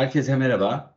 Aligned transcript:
Herkese 0.00 0.36
merhaba. 0.36 0.96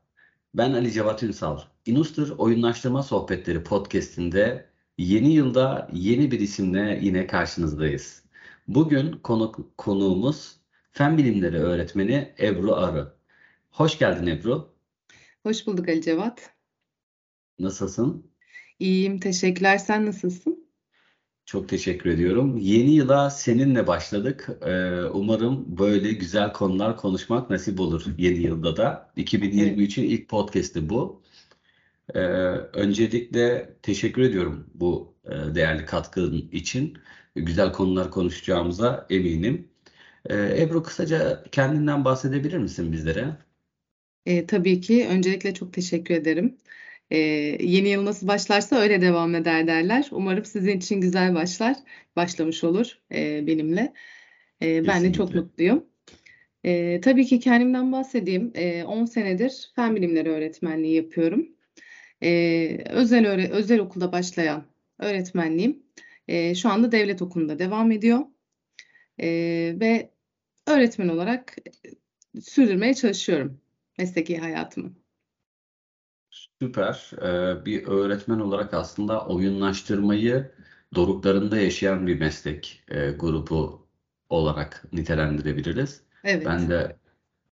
Ben 0.54 0.74
Ali 0.74 0.92
Cevat 0.92 1.24
Ünsal. 1.24 1.60
Inustur 1.86 2.30
Oyunlaştırma 2.38 3.04
Sohbetleri 3.04 3.64
podcast'inde 3.64 4.66
yeni 4.98 5.34
yılda 5.34 5.90
yeni 5.94 6.32
bir 6.32 6.40
isimle 6.40 7.00
yine 7.02 7.28
karşınızdayız. 7.28 8.24
Bugün 8.68 9.12
konu, 9.12 9.72
konuğumuz 9.78 10.58
Fen 10.92 11.18
Bilimleri 11.18 11.58
Öğretmeni 11.58 12.34
Ebru 12.40 12.76
Arı. 12.76 13.14
Hoş 13.72 14.00
geldin 14.00 14.28
Ebru. 14.28 14.74
Hoş 15.44 15.68
bulduk 15.68 15.90
Ali 15.90 16.02
Cevat. 16.02 16.50
Nasılsın? 17.60 18.32
İyiyim, 18.80 19.20
teşekkürler. 19.20 19.78
Sen 19.78 20.06
nasılsın? 20.06 20.63
Çok 21.46 21.70
teşekkür 21.70 22.10
ediyorum. 22.10 22.58
Yeni 22.58 22.92
yıla 22.92 23.30
seninle 23.30 23.88
başladık. 23.88 24.50
Ee, 24.62 25.04
umarım 25.04 25.78
böyle 25.78 26.14
güzel 26.14 26.54
konular 26.54 26.98
konuşmak 26.98 27.50
nasip 27.50 27.80
olur 27.80 28.06
yeni 28.18 28.38
yılda 28.40 28.78
da. 28.78 29.12
2023'ün 29.18 30.04
ilk 30.04 30.30
podcast'i 30.30 30.90
bu. 30.90 31.24
Ee, 32.16 32.20
öncelikle 32.74 33.76
teşekkür 33.82 34.22
ediyorum 34.22 34.70
bu 34.76 35.16
e, 35.26 35.56
değerli 35.56 35.86
katkın 35.86 36.50
için. 36.52 36.98
Güzel 37.36 37.74
konular 37.74 38.12
konuşacağımıza 38.12 39.08
eminim. 39.10 39.72
Ee, 40.30 40.62
Ebru 40.64 40.84
kısaca 40.84 41.44
kendinden 41.52 42.06
bahsedebilir 42.06 42.58
misin 42.58 42.92
bizlere? 42.92 43.38
E, 44.26 44.46
tabii 44.46 44.82
ki. 44.82 45.08
Öncelikle 45.10 45.54
çok 45.54 45.74
teşekkür 45.74 46.14
ederim. 46.16 46.58
E, 47.14 47.18
yeni 47.60 47.90
yıl 47.90 48.06
nasıl 48.06 48.28
başlarsa 48.28 48.76
öyle 48.76 49.02
devam 49.02 49.36
eder 49.36 49.68
derler. 49.68 50.08
Umarım 50.12 50.46
sizin 50.46 50.78
için 50.78 51.02
güzel 51.02 51.36
başlar, 51.36 51.78
başlamış 52.16 52.64
olur 52.64 53.00
e, 53.12 53.48
benimle. 53.48 53.94
E, 54.62 54.88
ben 54.88 55.04
de 55.04 55.14
çok 55.14 55.36
mutluyum. 55.36 55.86
E, 56.64 57.02
tabii 57.02 57.26
ki 57.26 57.40
kendimden 57.40 57.92
bahsedeyim. 57.92 58.52
E, 58.56 58.84
10 58.84 59.06
senedir 59.06 59.72
fen 59.76 59.96
bilimleri 59.96 60.30
öğretmenliği 60.30 60.96
yapıyorum. 60.96 61.50
E, 62.24 62.78
özel 62.90 63.28
öğre 63.28 63.50
özel 63.50 63.80
okulda 63.80 64.12
başlayan 64.12 64.66
öğretmenliğim 65.00 65.84
e, 66.28 66.56
şu 66.56 66.70
anda 66.70 66.92
devlet 66.92 67.22
okulunda 67.22 67.60
devam 67.60 67.92
ediyor. 67.92 68.20
E, 69.22 69.28
ve 69.80 70.10
öğretmen 70.68 71.08
olarak 71.08 71.56
sürdürmeye 72.42 72.94
çalışıyorum 72.94 73.62
mesleki 73.98 74.38
hayatımı. 74.38 75.03
Süper. 76.64 77.12
Ee, 77.22 77.66
bir 77.66 77.88
öğretmen 77.88 78.40
olarak 78.40 78.74
aslında 78.74 79.26
oyunlaştırmayı 79.28 80.52
doruklarında 80.96 81.58
yaşayan 81.58 82.08
bir 82.08 82.20
meslek 82.20 82.84
e, 82.88 83.12
grubu 83.12 83.88
olarak 84.30 84.84
nitelendirebiliriz. 84.94 86.02
Evet. 86.24 86.46
Ben 86.46 86.70
de 86.70 86.98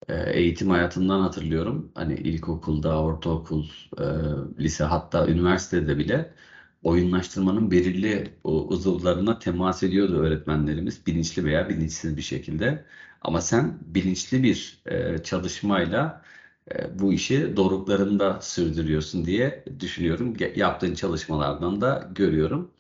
e, 0.08 0.32
eğitim 0.34 0.70
hayatından 0.70 1.22
hatırlıyorum. 1.22 1.92
Hani 1.96 2.14
ilkokulda, 2.16 3.02
ortaokul, 3.02 3.66
e, 4.00 4.04
lise 4.64 4.84
hatta 4.84 5.28
üniversitede 5.28 5.98
bile 5.98 6.34
oyunlaştırmanın 6.84 7.72
belirli 7.72 8.34
uzuvlarına 8.44 9.40
temas 9.40 9.84
ediyordu 9.84 10.20
öğretmenlerimiz 10.24 11.08
bilinçli 11.08 11.46
veya 11.46 11.70
bilinçsiz 11.70 12.18
bir 12.18 12.22
şekilde. 12.22 12.86
Ama 13.22 13.42
sen 13.42 13.80
bilinçli 13.82 14.44
bir 14.44 14.82
e, 14.86 15.18
çalışmayla 15.24 16.24
bu 17.00 17.14
işi 17.14 17.58
doruklarında 17.58 18.42
sürdürüyorsun 18.42 19.26
diye 19.26 19.66
düşünüyorum. 19.80 20.34
Yaptığın 20.56 20.94
çalışmalardan 20.96 21.82
da 21.82 22.10
görüyorum. 22.16 22.72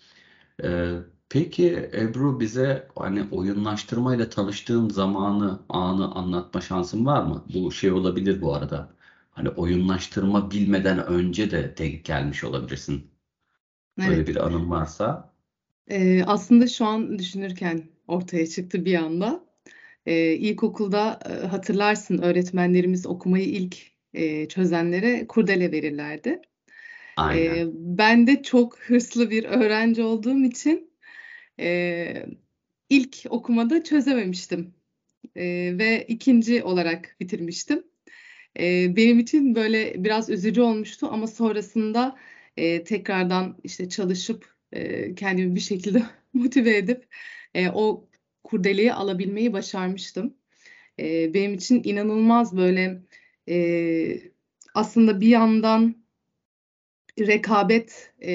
Ee, 0.64 0.96
peki 1.30 1.92
Ebru 1.94 2.40
bize 2.40 2.88
hani 2.96 3.24
oyunlaştırmayla 3.32 4.30
tanıştığın 4.30 4.90
zamanı, 4.90 5.60
anı 5.70 6.12
anlatma 6.16 6.62
şansın 6.62 7.06
var 7.06 7.24
mı? 7.24 7.46
Bu 7.54 7.72
şey 7.72 7.92
olabilir 7.92 8.42
bu 8.42 8.54
arada. 8.56 8.90
Hani 9.32 9.50
oyunlaştırma 9.50 10.52
bilmeden 10.52 11.06
önce 11.08 11.52
de 11.52 11.76
denk 11.78 12.06
gelmiş 12.06 12.44
olabilirsin. 12.44 13.12
Böyle 14.06 14.28
Evet. 14.28 14.28
bir 14.28 14.36
anın 14.48 14.70
varsa. 14.70 15.34
Ee, 15.88 16.24
aslında 16.24 16.68
şu 16.68 16.86
an 16.86 17.20
düşünürken 17.20 17.84
ortaya 18.08 18.48
çıktı 18.48 18.86
bir 18.86 18.96
anda. 18.96 19.46
Ee, 20.06 20.34
ilkokulda 20.34 21.20
e, 21.30 21.48
hatırlarsın 21.48 22.18
öğretmenlerimiz 22.18 23.06
okumayı 23.06 23.46
ilk 23.46 23.78
e, 24.14 24.48
çözenlere 24.48 25.28
kurdele 25.28 25.72
verirlerdi. 25.72 26.30
Ee, 26.30 27.22
Aynen. 27.22 27.72
ben 27.74 28.28
de 28.28 28.44
çok 28.44 28.80
hırslı 28.80 29.30
bir 29.30 29.44
öğrenci 29.44 30.04
olduğum 30.04 30.44
için 30.44 30.92
e, 31.60 32.26
ilk 32.90 33.18
okumada 33.30 33.84
çözememiştim 33.84 34.74
E, 35.36 35.44
ve 35.78 36.06
ikinci 36.08 36.64
olarak 36.64 37.16
bitirmiştim. 37.20 37.84
E, 38.60 38.96
benim 38.96 39.20
için 39.20 39.56
böyle 39.56 40.04
biraz 40.04 40.30
üzücü 40.30 40.62
olmuştu 40.62 41.08
ama 41.12 41.28
sonrasında 41.28 42.20
e, 42.58 42.84
tekrardan 42.84 43.58
işte 43.64 43.90
çalışıp 43.90 44.56
e, 44.72 45.16
kendimi 45.16 45.56
bir 45.56 45.60
şekilde 45.60 46.04
motive 46.34 46.78
edip 46.78 47.08
e, 47.54 47.70
o 47.70 48.08
kurdeleyi 48.44 48.94
alabilmeyi 48.94 49.54
başarmıştım. 49.54 50.34
E, 51.00 51.34
benim 51.34 51.54
için 51.54 51.82
inanılmaz 51.84 52.58
böyle 52.58 53.02
e, 53.50 54.20
aslında 54.74 55.22
bir 55.22 55.28
yandan 55.28 55.96
rekabet 57.20 58.14
e, 58.24 58.34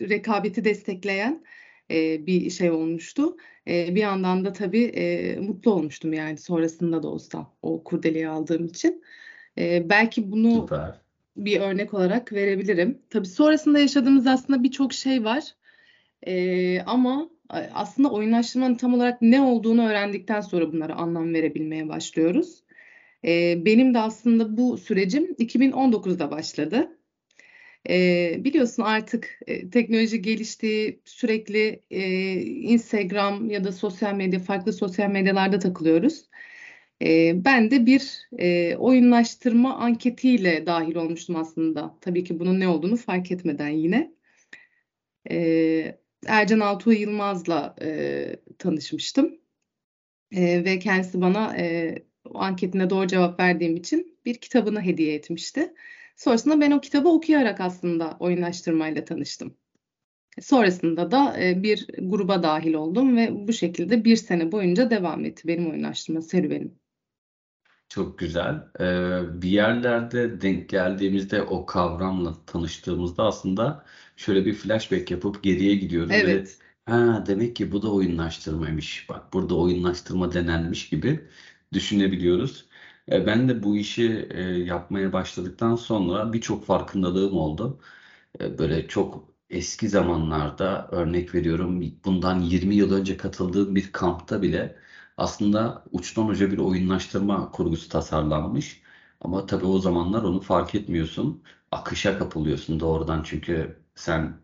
rekabeti 0.00 0.64
destekleyen 0.64 1.44
e, 1.90 2.26
bir 2.26 2.50
şey 2.50 2.70
olmuştu. 2.70 3.36
E, 3.68 3.94
bir 3.94 4.00
yandan 4.00 4.44
da 4.44 4.52
tabii 4.52 4.84
e, 4.84 5.36
mutlu 5.40 5.72
olmuştum 5.72 6.12
yani 6.12 6.38
sonrasında 6.38 7.02
da 7.02 7.08
olsa 7.08 7.46
o 7.62 7.84
kurdeleyi 7.84 8.28
aldığım 8.28 8.66
için. 8.66 9.02
E, 9.58 9.88
belki 9.88 10.32
bunu 10.32 10.60
Süper. 10.60 11.00
bir 11.36 11.60
örnek 11.60 11.94
olarak 11.94 12.32
verebilirim. 12.32 13.02
Tabii 13.10 13.26
sonrasında 13.26 13.78
yaşadığımız 13.78 14.26
aslında 14.26 14.62
birçok 14.62 14.92
şey 14.92 15.24
var. 15.24 15.54
E, 16.26 16.80
ama 16.86 17.30
aslında 17.74 18.10
oyunlaştırmanın 18.10 18.74
tam 18.74 18.94
olarak 18.94 19.22
ne 19.22 19.40
olduğunu 19.40 19.88
öğrendikten 19.88 20.40
sonra 20.40 20.72
bunlara 20.72 20.94
anlam 20.94 21.34
verebilmeye 21.34 21.88
başlıyoruz. 21.88 22.62
E, 23.24 23.64
benim 23.64 23.94
de 23.94 23.98
aslında 23.98 24.56
bu 24.56 24.78
sürecim 24.78 25.34
2019'da 25.38 26.30
başladı. 26.30 26.98
E, 27.88 28.36
biliyorsun 28.44 28.82
artık 28.82 29.40
e, 29.46 29.70
teknoloji 29.70 30.22
gelişti, 30.22 31.00
sürekli 31.04 31.82
e, 31.90 32.32
Instagram 32.42 33.50
ya 33.50 33.64
da 33.64 33.72
sosyal 33.72 34.14
medya, 34.14 34.40
farklı 34.40 34.72
sosyal 34.72 35.10
medyalarda 35.10 35.58
takılıyoruz. 35.58 36.24
E, 37.02 37.32
ben 37.44 37.70
de 37.70 37.86
bir 37.86 38.28
e, 38.38 38.76
oyunlaştırma 38.76 39.76
anketiyle 39.76 40.66
dahil 40.66 40.94
olmuştum 40.94 41.36
aslında. 41.36 41.98
Tabii 42.00 42.24
ki 42.24 42.40
bunun 42.40 42.60
ne 42.60 42.68
olduğunu 42.68 42.96
fark 42.96 43.32
etmeden 43.32 43.68
yine. 43.68 44.12
E, 45.30 46.01
Ercan 46.26 46.60
Altuğ 46.60 46.92
Yılmaz'la 46.92 47.74
e, 47.82 48.36
tanışmıştım. 48.58 49.38
E, 50.32 50.64
ve 50.64 50.78
kendisi 50.78 51.20
bana 51.20 51.56
e, 51.56 51.96
o 52.24 52.38
anketine 52.38 52.90
doğru 52.90 53.06
cevap 53.06 53.40
verdiğim 53.40 53.76
için 53.76 54.18
bir 54.24 54.34
kitabını 54.34 54.82
hediye 54.82 55.14
etmişti. 55.14 55.74
Sonrasında 56.16 56.60
ben 56.60 56.70
o 56.70 56.80
kitabı 56.80 57.08
okuyarak 57.08 57.60
aslında 57.60 58.16
oyunlaştırmayla 58.20 59.04
tanıştım. 59.04 59.56
Sonrasında 60.40 61.10
da 61.10 61.40
e, 61.44 61.62
bir 61.62 61.86
gruba 61.98 62.42
dahil 62.42 62.74
oldum 62.74 63.16
ve 63.16 63.48
bu 63.48 63.52
şekilde 63.52 64.04
bir 64.04 64.16
sene 64.16 64.52
boyunca 64.52 64.90
devam 64.90 65.24
etti 65.24 65.48
benim 65.48 65.70
oyunlaştırma 65.70 66.22
serüvenim. 66.22 66.81
Çok 67.92 68.18
güzel. 68.18 68.68
Ee, 68.80 69.42
bir 69.42 69.48
yerlerde 69.48 70.40
denk 70.40 70.68
geldiğimizde 70.68 71.42
o 71.42 71.66
kavramla 71.66 72.44
tanıştığımızda 72.46 73.24
aslında 73.24 73.84
şöyle 74.16 74.46
bir 74.46 74.54
flashback 74.54 75.10
yapıp 75.10 75.42
geriye 75.42 75.74
gidiyoruz 75.74 76.24
ve 76.24 76.30
Evet, 76.30 76.58
ha 76.86 77.24
demek 77.26 77.56
ki 77.56 77.72
bu 77.72 77.82
da 77.82 77.92
oyunlaştırmaymış. 77.92 79.08
Bak 79.08 79.32
burada 79.32 79.54
oyunlaştırma 79.56 80.32
denenmiş 80.32 80.88
gibi 80.88 81.28
düşünebiliyoruz. 81.72 82.68
E, 83.10 83.26
ben 83.26 83.48
de 83.48 83.62
bu 83.62 83.76
işi 83.76 84.28
e, 84.30 84.40
yapmaya 84.42 85.12
başladıktan 85.12 85.76
sonra 85.76 86.32
birçok 86.32 86.64
farkındalığım 86.66 87.36
oldu. 87.36 87.80
E, 88.40 88.58
böyle 88.58 88.88
çok 88.88 89.28
eski 89.50 89.88
zamanlarda 89.88 90.88
örnek 90.92 91.34
veriyorum 91.34 91.82
bundan 92.04 92.40
20 92.40 92.74
yıl 92.74 92.92
önce 92.92 93.16
katıldığım 93.16 93.74
bir 93.76 93.92
kampta 93.92 94.42
bile 94.42 94.76
aslında 95.16 95.84
uçtan 95.92 96.28
uca 96.28 96.50
bir 96.52 96.58
oyunlaştırma 96.58 97.50
kurgusu 97.50 97.88
tasarlanmış. 97.88 98.82
Ama 99.20 99.46
tabii 99.46 99.66
o 99.66 99.78
zamanlar 99.78 100.22
onu 100.22 100.40
fark 100.40 100.74
etmiyorsun. 100.74 101.42
Akışa 101.70 102.18
kapılıyorsun 102.18 102.80
doğrudan 102.80 103.22
çünkü 103.22 103.76
sen 103.94 104.34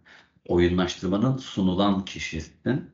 oyunlaştırmanın 0.48 1.36
sunulan 1.36 2.04
kişisin. 2.04 2.90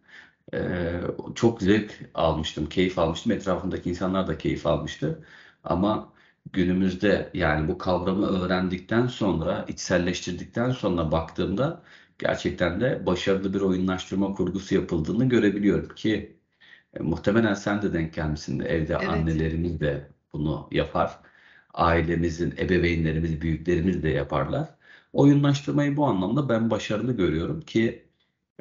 Ee, 0.54 1.00
çok 1.34 1.62
zevk 1.62 2.10
almıştım, 2.14 2.66
keyif 2.68 2.98
almıştım. 2.98 3.32
Etrafımdaki 3.32 3.90
insanlar 3.90 4.26
da 4.26 4.38
keyif 4.38 4.66
almıştı. 4.66 5.24
Ama 5.64 6.12
günümüzde 6.52 7.30
yani 7.34 7.68
bu 7.68 7.78
kavramı 7.78 8.26
öğrendikten 8.26 9.06
sonra, 9.06 9.64
içselleştirdikten 9.68 10.70
sonra 10.70 11.12
baktığımda 11.12 11.82
gerçekten 12.18 12.80
de 12.80 13.06
başarılı 13.06 13.54
bir 13.54 13.60
oyunlaştırma 13.60 14.34
kurgusu 14.34 14.74
yapıldığını 14.74 15.28
görebiliyorum 15.28 15.94
ki 15.94 16.33
e, 16.94 17.02
muhtemelen 17.02 17.54
sen 17.54 17.82
de 17.82 17.92
denk 17.92 18.14
gelmişsin. 18.14 18.60
Evde 18.60 18.94
evet, 19.00 19.08
annelerimiz 19.08 19.80
de 19.80 20.10
bunu 20.32 20.68
yapar. 20.72 21.20
ailemizin, 21.74 22.54
ebeveynlerimiz, 22.58 23.40
büyüklerimiz 23.40 24.02
de 24.02 24.08
yaparlar. 24.08 24.74
Oyunlaştırmayı 25.12 25.96
bu 25.96 26.06
anlamda 26.06 26.48
ben 26.48 26.70
başarılı 26.70 27.16
görüyorum 27.16 27.60
ki 27.60 28.08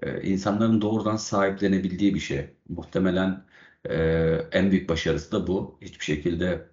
e, 0.01 0.21
insanların 0.21 0.81
doğrudan 0.81 1.15
sahiplenebildiği 1.17 2.15
bir 2.15 2.19
şey. 2.19 2.49
Muhtemelen 2.69 3.45
e, 3.85 3.95
en 4.51 4.71
büyük 4.71 4.89
başarısı 4.89 5.31
da 5.31 5.47
bu. 5.47 5.77
Hiçbir 5.81 6.05
şekilde 6.05 6.69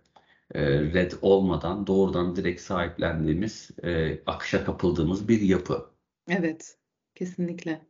e, 0.55 0.81
red 0.81 1.13
olmadan 1.23 1.87
doğrudan 1.87 2.37
direkt 2.37 2.61
sahiplendiğimiz, 2.61 3.71
e, 3.85 4.21
akışa 4.27 4.65
kapıldığımız 4.65 5.29
bir 5.29 5.41
yapı. 5.41 5.91
Evet, 6.29 6.79
kesinlikle. 7.15 7.90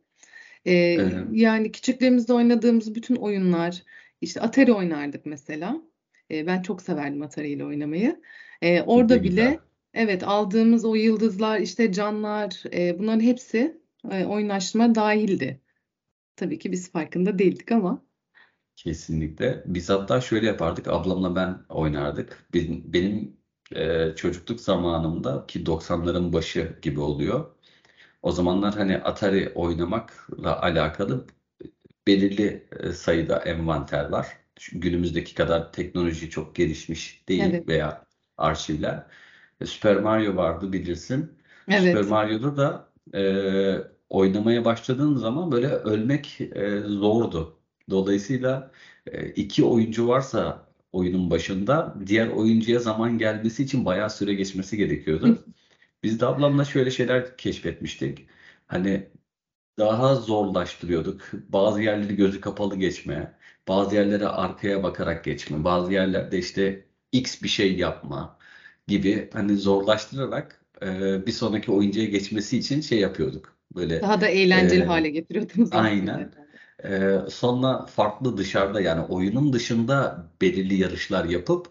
Ee, 0.65 0.73
Ee, 0.73 1.25
yani 1.31 1.71
küçüklüğümüzde 1.71 2.33
oynadığımız 2.33 2.95
bütün 2.95 3.15
oyunlar, 3.15 3.83
işte 4.21 4.41
Atari 4.41 4.73
oynardık 4.73 5.25
mesela. 5.25 5.81
Ee, 6.31 6.47
ben 6.47 6.61
çok 6.61 6.81
severdim 6.81 7.21
Atari 7.21 7.49
ile 7.49 7.65
oynamayı. 7.65 8.21
Ee, 8.61 8.75
ne 8.75 8.83
orada 8.83 9.17
güzel. 9.17 9.31
bile 9.31 9.59
evet 9.93 10.23
aldığımız 10.23 10.85
o 10.85 10.95
yıldızlar, 10.95 11.59
işte 11.59 11.91
canlar, 11.91 12.63
e, 12.73 12.99
bunların 12.99 13.19
hepsi 13.19 13.81
e, 14.11 14.25
oyunlaştırma 14.25 14.95
dahildi. 14.95 15.61
Tabii 16.35 16.59
ki 16.59 16.71
biz 16.71 16.91
farkında 16.91 17.39
değildik 17.39 17.71
ama. 17.71 18.05
Kesinlikle. 18.75 19.63
Biz 19.65 19.89
hatta 19.89 20.21
şöyle 20.21 20.47
yapardık. 20.47 20.87
Ablamla 20.87 21.35
ben 21.35 21.57
oynardık. 21.69 22.47
Benim, 22.53 22.93
benim 22.93 23.37
e, 23.75 24.15
çocukluk 24.15 24.61
zamanımda 24.61 25.45
ki 25.47 25.65
90'ların 25.65 26.33
başı 26.33 26.77
gibi 26.81 26.99
oluyor. 26.99 27.55
O 28.21 28.31
zamanlar 28.31 28.75
hani 28.75 28.97
Atari 28.97 29.51
oynamakla 29.55 30.61
alakalı 30.61 31.25
belirli 32.07 32.67
e, 32.79 32.91
sayıda 32.91 33.37
envanter 33.39 34.09
var. 34.09 34.27
Günümüzdeki 34.73 35.35
kadar 35.35 35.73
teknoloji 35.73 36.29
çok 36.29 36.55
gelişmiş 36.55 37.23
değil 37.29 37.43
Evet, 37.43 37.67
veya 37.67 38.05
arşivler. 38.37 39.03
E, 39.61 39.65
Super 39.65 39.97
Mario 39.97 40.35
vardı 40.35 40.73
bilirsin. 40.73 41.31
Super 41.69 41.83
evet. 41.87 42.09
Mario'da 42.09 42.57
da 42.57 42.89
e, 43.17 43.23
oynamaya 44.09 44.65
başladığın 44.65 45.15
zaman 45.15 45.51
böyle 45.51 45.67
ölmek 45.67 46.41
e, 46.41 46.79
zordu. 46.79 47.57
Dolayısıyla 47.89 48.71
e, 49.05 49.29
iki 49.29 49.63
oyuncu 49.63 50.07
varsa 50.07 50.67
oyunun 50.91 51.29
başında 51.29 51.95
diğer 52.07 52.27
oyuncuya 52.27 52.79
zaman 52.79 53.17
gelmesi 53.17 53.63
için 53.63 53.85
bayağı 53.85 54.09
süre 54.09 54.33
geçmesi 54.33 54.77
gerekiyordu. 54.77 55.45
Biz 56.03 56.19
de 56.19 56.25
ablamla 56.25 56.65
şöyle 56.65 56.91
şeyler 56.91 57.37
keşfetmiştik. 57.37 58.27
Hani 58.67 59.09
daha 59.79 60.15
zorlaştırıyorduk. 60.15 61.31
Bazı 61.49 61.81
yerleri 61.81 62.15
gözü 62.15 62.41
kapalı 62.41 62.75
geçme, 62.75 63.33
bazı 63.67 63.95
yerlere 63.95 64.27
arkaya 64.27 64.83
bakarak 64.83 65.23
geçme, 65.25 65.63
bazı 65.63 65.93
yerlerde 65.93 66.37
işte 66.37 66.85
X 67.11 67.41
bir 67.43 67.47
şey 67.47 67.77
yapma 67.77 68.37
gibi 68.87 69.29
hani 69.33 69.57
zorlaştırarak 69.57 70.65
e, 70.81 71.25
bir 71.25 71.31
sonraki 71.31 71.71
oyuncuya 71.71 72.05
geçmesi 72.05 72.57
için 72.57 72.81
şey 72.81 72.99
yapıyorduk. 72.99 73.57
Böyle 73.75 74.01
Daha 74.01 74.21
da 74.21 74.27
eğlenceli 74.27 74.83
e, 74.83 74.85
hale 74.85 75.09
getiriyordunuz 75.09 75.69
aynen. 75.71 76.31
Ee, 76.83 77.17
sonra 77.29 77.85
farklı 77.85 78.37
dışarıda 78.37 78.81
yani 78.81 79.01
oyunun 79.01 79.53
dışında 79.53 80.25
belirli 80.41 80.75
yarışlar 80.75 81.25
yapıp 81.25 81.67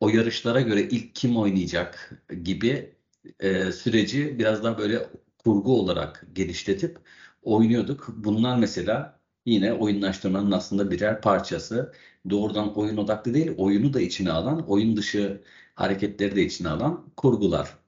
o 0.00 0.08
yarışlara 0.08 0.60
göre 0.60 0.82
ilk 0.82 1.14
kim 1.14 1.36
oynayacak 1.36 2.10
gibi 2.42 2.93
e, 3.40 3.72
süreci 3.72 4.38
biraz 4.38 4.64
daha 4.64 4.78
böyle 4.78 5.08
kurgu 5.38 5.80
olarak 5.80 6.26
genişletip 6.32 6.98
oynuyorduk. 7.42 8.08
Bunlar 8.16 8.58
mesela 8.58 9.20
yine 9.46 9.72
oyunlaştırmanın 9.72 10.52
aslında 10.52 10.90
birer 10.90 11.20
parçası. 11.20 11.92
Doğrudan 12.30 12.78
oyun 12.78 12.96
odaklı 12.96 13.34
değil, 13.34 13.52
oyunu 13.58 13.92
da 13.94 14.00
içine 14.00 14.32
alan, 14.32 14.68
oyun 14.70 14.96
dışı 14.96 15.42
hareketleri 15.74 16.36
de 16.36 16.42
içine 16.42 16.68
alan 16.68 17.12
kurgular. 17.16 17.78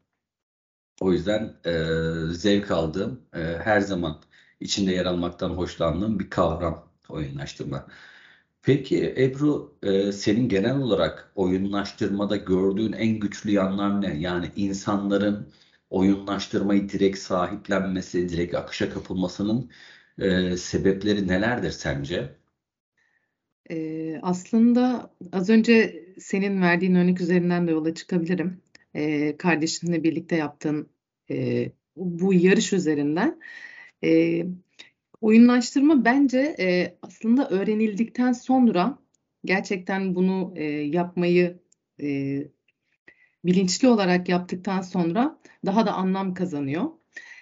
O 1.01 1.13
yüzden 1.13 1.57
e, 1.67 1.73
zevk 2.35 2.71
aldığım, 2.71 3.21
e, 3.35 3.39
her 3.39 3.81
zaman 3.81 4.23
içinde 4.61 4.93
yer 4.93 5.05
almaktan 5.07 5.51
hoşlandığım 5.51 6.19
bir 6.19 6.31
kavram 6.31 6.89
oyunlaştırma. 7.09 7.87
Peki 8.67 9.15
Ebru, 9.17 9.79
e, 9.83 10.13
senin 10.13 10.49
genel 10.49 10.79
olarak 10.79 11.33
oyunlaştırmada 11.35 12.37
gördüğün 12.37 12.93
en 12.93 13.21
güçlü 13.21 13.51
yanlar 13.51 14.03
ne? 14.03 14.17
Yani 14.21 14.51
insanların 14.57 15.49
oyunlaştırmayı 15.91 16.89
direkt 16.89 17.19
sahiplenmesi, 17.19 18.29
direkt 18.29 18.55
akışa 18.55 18.91
kapılmasının 18.91 19.71
e, 20.19 20.57
sebepleri 20.57 21.29
nelerdir 21.29 21.71
sence? 21.71 22.35
Ee, 23.71 24.19
aslında 24.23 25.11
az 25.33 25.51
önce 25.51 26.05
senin 26.19 26.63
verdiğin 26.63 26.95
örnek 26.95 27.21
üzerinden 27.21 27.67
de 27.67 27.71
yola 27.71 27.95
çıkabilirim. 27.95 28.63
Ee, 28.95 29.37
kardeşinle 29.37 30.05
birlikte 30.05 30.37
yaptığın 30.37 30.89
e, 31.31 31.69
bu 31.97 32.35
yarış 32.35 32.73
üzerinden. 32.73 33.41
Ee, 34.05 34.47
oyunlaştırma 35.27 36.05
bence 36.05 36.57
e, 36.59 36.97
aslında 37.03 37.49
öğrenildikten 37.49 38.33
sonra 38.33 38.99
gerçekten 39.45 40.15
bunu 40.15 40.53
e, 40.57 40.65
yapmayı 40.65 41.59
e, 42.03 42.39
bilinçli 43.45 43.89
olarak 43.89 44.29
yaptıktan 44.29 44.83
sonra 44.83 45.39
daha 45.67 45.87
da 45.87 45.93
anlam 45.93 46.35
kazanıyor. 46.35 46.85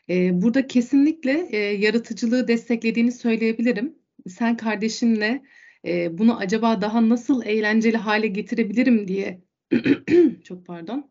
E, 0.08 0.42
burada 0.42 0.66
kesinlikle 0.66 1.48
e, 1.50 1.58
yaratıcılığı 1.58 2.48
desteklediğini 2.48 3.12
söyleyebilirim. 3.12 3.94
Sen 4.28 4.56
kardeşinle 4.56 5.42
e, 5.86 6.18
bunu 6.18 6.38
acaba 6.38 6.80
daha 6.80 7.08
nasıl 7.08 7.42
eğlenceli 7.44 7.96
hale 7.96 8.26
getirebilirim 8.26 9.08
diye 9.08 9.40
çok 10.44 10.66
pardon 10.66 11.10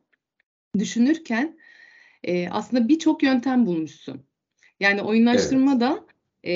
düşünürken 0.80 1.58
e, 2.24 2.50
aslında 2.50 2.88
birçok 2.88 3.24
yöntem 3.24 3.66
bulmuşsun. 3.66 4.24
Yani 4.80 5.00
Evet, 5.00 5.10
oyunlaştırmada 5.10 6.06
e, 6.46 6.54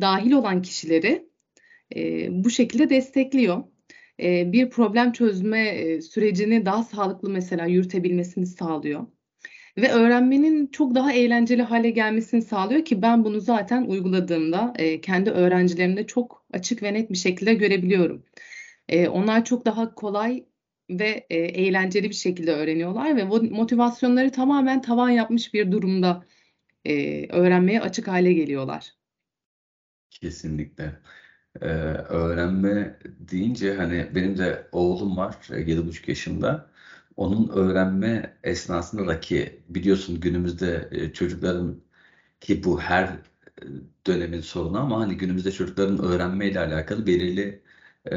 dahil 0.00 0.32
olan 0.32 0.62
kişileri 0.62 1.28
e, 1.96 2.28
bu 2.44 2.50
şekilde 2.50 2.90
destekliyor. 2.90 3.64
E, 4.22 4.52
bir 4.52 4.70
problem 4.70 5.12
çözme 5.12 5.68
e, 5.68 6.00
sürecini 6.00 6.66
daha 6.66 6.84
sağlıklı 6.84 7.30
mesela 7.30 7.66
yürütebilmesini 7.66 8.46
sağlıyor. 8.46 9.06
Ve 9.76 9.88
öğrenmenin 9.92 10.66
çok 10.66 10.94
daha 10.94 11.12
eğlenceli 11.12 11.62
hale 11.62 11.90
gelmesini 11.90 12.42
sağlıyor 12.42 12.84
ki 12.84 13.02
ben 13.02 13.24
bunu 13.24 13.40
zaten 13.40 13.84
uyguladığımda 13.84 14.72
e, 14.78 15.00
kendi 15.00 15.30
öğrencilerimde 15.30 16.06
çok 16.06 16.46
açık 16.52 16.82
ve 16.82 16.94
net 16.94 17.10
bir 17.10 17.16
şekilde 17.16 17.54
görebiliyorum. 17.54 18.24
E, 18.88 19.08
onlar 19.08 19.44
çok 19.44 19.64
daha 19.66 19.94
kolay 19.94 20.44
ve 20.90 21.26
e, 21.30 21.36
eğlenceli 21.38 22.08
bir 22.10 22.14
şekilde 22.14 22.52
öğreniyorlar 22.52 23.16
ve 23.16 23.20
mo- 23.20 23.50
motivasyonları 23.50 24.32
tamamen 24.32 24.82
tavan 24.82 25.10
yapmış 25.10 25.54
bir 25.54 25.72
durumda 25.72 26.26
e, 26.84 27.26
öğrenmeye 27.28 27.80
açık 27.80 28.08
hale 28.08 28.32
geliyorlar. 28.32 28.97
Kesinlikle. 30.10 31.00
Ee, 31.62 31.66
öğrenme 32.08 32.98
deyince 33.06 33.74
hani 33.76 34.12
benim 34.14 34.38
de 34.38 34.68
oğlum 34.72 35.16
var 35.16 35.36
e, 35.52 35.60
yedi 35.60 35.86
buçuk 35.88 36.08
yaşında. 36.08 36.70
Onun 37.16 37.48
öğrenme 37.48 38.38
esnasında 38.44 39.08
da 39.08 39.20
ki 39.20 39.62
biliyorsun 39.68 40.20
günümüzde 40.20 40.88
e, 40.92 41.12
çocukların 41.12 41.82
ki 42.40 42.64
bu 42.64 42.80
her 42.80 43.04
e, 43.08 43.18
dönemin 44.06 44.40
sorunu 44.40 44.78
ama 44.80 45.00
hani 45.00 45.16
günümüzde 45.18 45.52
çocukların 45.52 45.98
öğrenmeyle 46.04 46.60
alakalı 46.60 47.06
belirli 47.06 47.62
e, 48.06 48.12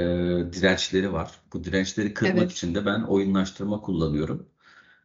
dirençleri 0.54 1.14
var. 1.14 1.32
Bu 1.54 1.64
dirençleri 1.64 2.14
kırmak 2.14 2.52
Evet, 2.52 2.52
için 2.52 2.76
de 2.76 2.86
ben 2.86 3.02
oyunlaştırma 3.04 3.82
kullanıyorum. 3.82 4.50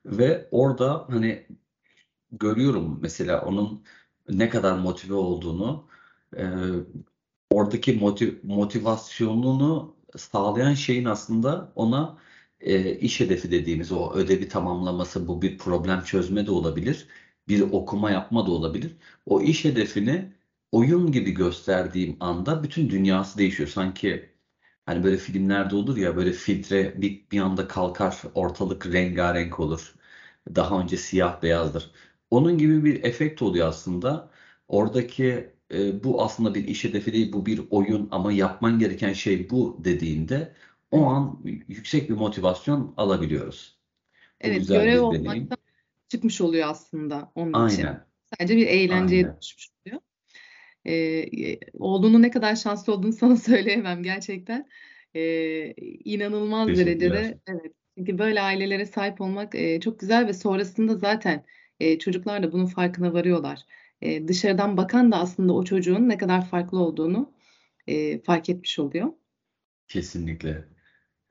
Ve 0.06 0.48
orada 0.52 1.06
hani 1.10 1.46
görüyorum 2.32 2.98
mesela 3.02 3.42
onun 3.42 3.84
ne 4.28 4.48
kadar 4.50 4.78
motive 4.78 5.14
olduğunu. 5.14 5.88
E, 6.36 6.42
oradaki 7.50 7.92
motiv- 8.00 8.38
motivasyonunu 8.42 9.96
sağlayan 10.16 10.74
şeyin 10.74 11.04
aslında 11.04 11.72
ona 11.76 12.18
e, 12.60 12.98
iş 12.98 13.20
hedefi 13.20 13.50
dediğimiz 13.50 13.92
o 13.92 14.12
ödevi 14.14 14.48
tamamlaması 14.48 15.28
bu 15.28 15.42
bir 15.42 15.58
problem 15.58 16.02
çözme 16.04 16.46
de 16.46 16.50
olabilir. 16.50 17.08
Bir 17.48 17.60
okuma 17.60 18.10
yapma 18.10 18.46
da 18.46 18.50
olabilir. 18.50 18.96
O 19.26 19.40
iş 19.42 19.64
hedefini 19.64 20.32
oyun 20.72 21.12
gibi 21.12 21.30
gösterdiğim 21.30 22.16
anda 22.20 22.62
bütün 22.62 22.90
dünyası 22.90 23.38
değişiyor. 23.38 23.68
Sanki 23.68 24.30
hani 24.86 25.04
böyle 25.04 25.16
filmlerde 25.16 25.76
olur 25.76 25.96
ya 25.96 26.16
böyle 26.16 26.32
filtre 26.32 27.02
bir, 27.02 27.30
bir 27.30 27.40
anda 27.40 27.68
kalkar 27.68 28.22
ortalık 28.34 28.86
rengarenk 28.86 29.60
olur. 29.60 29.94
Daha 30.54 30.80
önce 30.80 30.96
siyah 30.96 31.42
beyazdır. 31.42 31.90
Onun 32.30 32.58
gibi 32.58 32.84
bir 32.84 33.04
efekt 33.04 33.42
oluyor 33.42 33.68
aslında. 33.68 34.30
Oradaki 34.68 35.55
e, 35.72 36.04
bu 36.04 36.22
aslında 36.22 36.54
bir 36.54 36.68
iş 36.68 36.84
hedefi 36.84 37.12
değil, 37.12 37.32
bu 37.32 37.46
bir 37.46 37.60
oyun 37.70 38.08
ama 38.10 38.32
yapman 38.32 38.78
gereken 38.78 39.12
şey 39.12 39.50
bu 39.50 39.80
dediğinde 39.84 40.54
o 40.90 41.06
an 41.06 41.40
yüksek 41.68 42.10
bir 42.10 42.14
motivasyon 42.14 42.94
alabiliyoruz. 42.96 43.78
Bu 44.44 44.48
Evet, 44.48 44.58
güzel 44.58 44.80
görev 44.80 45.02
olmaktan 45.02 45.58
çıkmış 46.08 46.40
oluyor 46.40 46.68
aslında 46.68 47.32
onun 47.34 47.66
için. 47.66 47.82
Aynen, 47.82 48.06
Sadece 48.34 48.56
bir 48.56 48.66
eğlenceye 48.66 49.22
aynen. 49.22 49.34
dönüşmüş 49.34 49.68
oluyor. 49.86 50.00
Ee, 50.86 51.58
oğlunun 51.78 52.22
ne 52.22 52.30
kadar 52.30 52.56
şanslı 52.56 52.92
olduğunu 52.92 53.12
sana 53.22 53.36
söyleyemem 53.36 54.02
gerçekten. 54.02 54.68
Ee, 55.14 55.74
inanılmaz 56.04 56.68
derecede 56.68 57.06
evet 57.06 57.38
Çünkü 57.98 58.18
böyle 58.18 58.40
ailelere 58.40 58.86
sahip 58.86 59.20
olmak 59.20 59.54
e, 59.54 59.80
çok 59.80 60.00
güzel 60.00 60.26
ve 60.26 60.32
sonrasında 60.32 60.96
zaten 60.96 61.44
e, 61.80 61.98
çocuklar 61.98 62.42
da 62.42 62.52
bunun 62.52 62.66
farkına 62.66 63.12
varıyorlar. 63.12 63.60
E, 64.00 64.28
dışarıdan 64.28 64.76
bakan 64.76 65.12
da 65.12 65.16
aslında 65.18 65.52
o 65.52 65.64
çocuğun 65.64 66.08
ne 66.08 66.18
kadar 66.18 66.46
farklı 66.48 66.78
olduğunu 66.78 67.32
e, 67.86 68.22
fark 68.22 68.48
etmiş 68.48 68.78
oluyor. 68.78 69.12
Kesinlikle. 69.88 70.68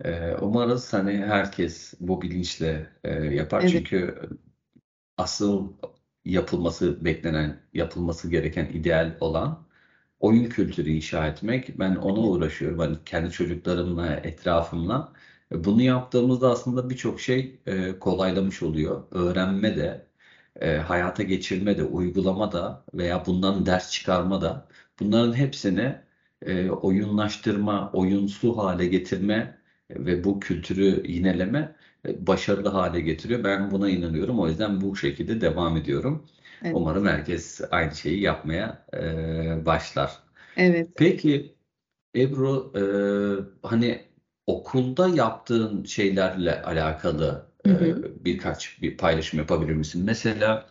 Ee, 0.06 0.36
umarız 0.42 0.94
hani 0.94 1.18
herkes 1.18 1.94
bu 2.00 2.22
bilinçle 2.22 2.90
e, 3.04 3.12
yapar. 3.14 3.66
Evet, 3.66 3.72
Çünkü 3.72 4.16
asıl 5.18 5.74
yapılması 6.26 7.06
beklenen, 7.06 7.62
yapılması 7.74 8.30
gereken 8.30 8.66
ideal 8.66 9.18
olan 9.20 9.68
oyun 10.20 10.50
kültürü 10.50 10.90
inşa 10.92 11.28
etmek. 11.28 11.80
Ben 11.80 11.96
ona 11.96 12.20
uğraşıyorum. 12.20 12.80
Hani 12.80 12.98
kendi 13.06 13.32
çocuklarımla, 13.32 14.16
etrafımla. 14.16 15.14
Bunu 15.52 15.82
yaptığımızda 15.82 16.52
aslında 16.52 16.90
birçok 16.90 17.22
şey 17.22 17.62
e, 17.66 18.00
kolaylamış 18.00 18.64
oluyor. 18.64 19.04
Öğrenme 19.12 19.78
de, 19.78 20.05
e, 20.62 20.78
hayata 20.78 21.24
geçirme 21.24 21.78
de, 21.78 21.84
uygulama 21.84 22.52
da 22.52 22.86
veya 22.94 23.26
bundan 23.26 23.66
ders 23.66 23.92
çıkarma 23.92 24.42
da 24.42 24.68
bunların 25.00 25.34
hepsini 25.34 25.96
e, 26.42 26.70
oyunlaştırma, 26.70 27.92
oyunsu 27.94 28.58
hale 28.58 28.86
getirme 28.86 29.58
ve 29.92 30.24
bu 30.24 30.40
kültürü 30.40 31.08
yineleme 31.08 31.76
e, 32.08 32.28
başarılı 32.28 32.70
hale 32.70 33.02
getiriyor. 33.02 33.44
Ben 33.44 33.72
buna 33.72 33.90
inanıyorum. 33.90 34.40
O 34.40 34.48
yüzden 34.48 34.82
bu 34.82 34.96
şekilde 34.96 35.42
devam 35.42 35.78
ediyorum. 35.78 36.26
evet, 36.62 36.78
Umarım 36.78 37.06
herkes 37.08 37.62
aynı 37.72 37.96
şeyi 37.96 38.22
yapmaya 38.22 38.86
e, 38.94 39.66
başlar. 39.66 40.12
evet. 40.56 40.90
Peki 40.96 41.56
Ebru, 42.16 42.74
e, 43.64 43.68
hani 43.68 44.06
okulda 44.48 45.08
yaptığın 45.10 45.84
şeylerle 45.84 46.62
alakalı 46.64 47.52
Hı 47.66 47.72
hı. 47.74 48.16
birkaç 48.26 48.82
bir 48.82 48.98
paylaşım 48.98 49.40
yapabilir 49.40 49.74
misin? 49.74 50.04
Mesela 50.06 50.70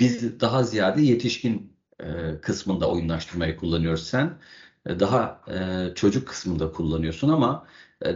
biz 0.00 0.40
daha 0.40 0.62
ziyade 0.62 1.02
yetişkin 1.02 1.76
kısmında 2.42 2.90
oyunlaştırmayı 2.90 3.56
kullanıyoruz. 3.56 4.06
Sen 4.06 4.38
daha 4.86 5.44
çocuk 5.94 6.28
kısmında 6.28 6.72
kullanıyorsun 6.72 7.28
ama 7.28 7.66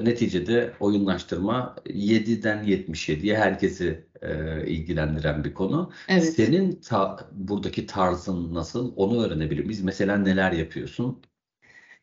neticede 0.00 0.74
oyunlaştırma 0.80 1.76
7'den 1.86 2.62
77'ye 2.64 3.36
herkesi 3.38 4.04
e, 4.22 4.66
ilgilendiren 4.66 5.44
bir 5.44 5.54
konu. 5.54 5.92
Evet. 6.08 6.24
Senin 6.24 6.80
ta- 6.80 7.28
buradaki 7.32 7.86
tarzın 7.86 8.54
nasıl? 8.54 8.92
Onu 8.96 9.24
öğrenebilir 9.26 9.64
miyiz? 9.64 9.80
Mesela 9.82 10.16
neler 10.18 10.52
yapıyorsun? 10.52 11.22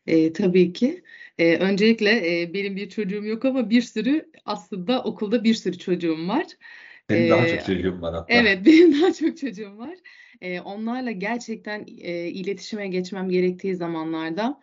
E, 0.06 0.32
tabii 0.32 0.72
ki. 0.72 1.02
E, 1.38 1.56
öncelikle 1.56 2.40
e, 2.42 2.54
benim 2.54 2.76
bir 2.76 2.88
çocuğum 2.88 3.24
yok 3.24 3.44
ama 3.44 3.70
bir 3.70 3.82
sürü 3.82 4.30
aslında 4.44 5.02
okulda 5.02 5.44
bir 5.44 5.54
sürü 5.54 5.78
çocuğum 5.78 6.28
var. 6.28 6.46
Senin 7.10 7.28
daha 7.28 7.46
çok 7.46 7.60
E, 7.60 7.62
çocuğun 7.64 8.02
var 8.02 8.14
hatta. 8.14 8.28
Evet, 8.34 8.58
benim 8.66 9.00
daha 9.02 9.12
çok 9.12 9.36
çocuğum 9.38 9.78
var. 9.78 9.94
Eee, 10.42 10.60
onlarla 10.60 11.10
gerçekten 11.10 11.84
eee, 11.86 12.28
iletişime 12.30 12.88
geçmem 12.88 13.28
gerektiği 13.28 13.74
zamanlarda, 13.76 14.60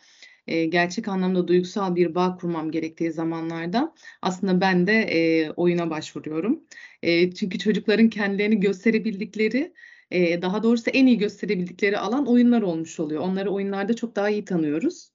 eee, 0.48 0.66
gerçek 0.66 1.08
anlamda 1.08 1.48
duygusal 1.48 1.96
bir 1.96 2.16
bağ 2.16 2.36
kurmam 2.38 2.72
gerektiği 2.72 3.12
zamanlarda 3.12 3.94
aslında 4.22 4.62
ben 4.62 4.88
de 4.88 4.94
eee, 4.94 5.52
oyuna 5.56 5.90
başvuruyorum. 5.90 6.64
Eee, 7.04 7.32
çünkü 7.34 7.60
çocukların 7.60 8.10
kendilerini 8.10 8.60
gösterebildikleri, 8.60 9.74
eee, 10.12 10.42
daha 10.42 10.64
doğrusu 10.64 10.90
en 10.90 11.06
iyi 11.06 11.18
gösterebildikleri 11.18 11.98
alan 11.98 12.28
oyunlar 12.28 12.62
olmuş 12.62 13.00
oluyor. 13.00 13.22
Onları 13.22 13.50
oyunlarda 13.52 13.96
çok 13.96 14.16
daha 14.16 14.30
iyi 14.30 14.46
tanıyoruz. 14.46 15.10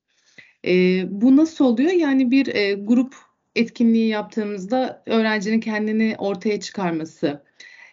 Eee, 0.64 1.06
bu 1.11 1.37
nasıl 1.37 1.66
oluyor? 1.66 1.92
Yani 1.92 2.33
bir 2.33 2.47
eee, 2.47 2.75
grup 2.75 3.16
etkinliği 3.56 4.09
yaptığımızda 4.09 5.04
öğrencinin 5.06 5.61
kendini 5.61 6.16
ortaya 6.18 6.61
çıkarması, 6.61 7.44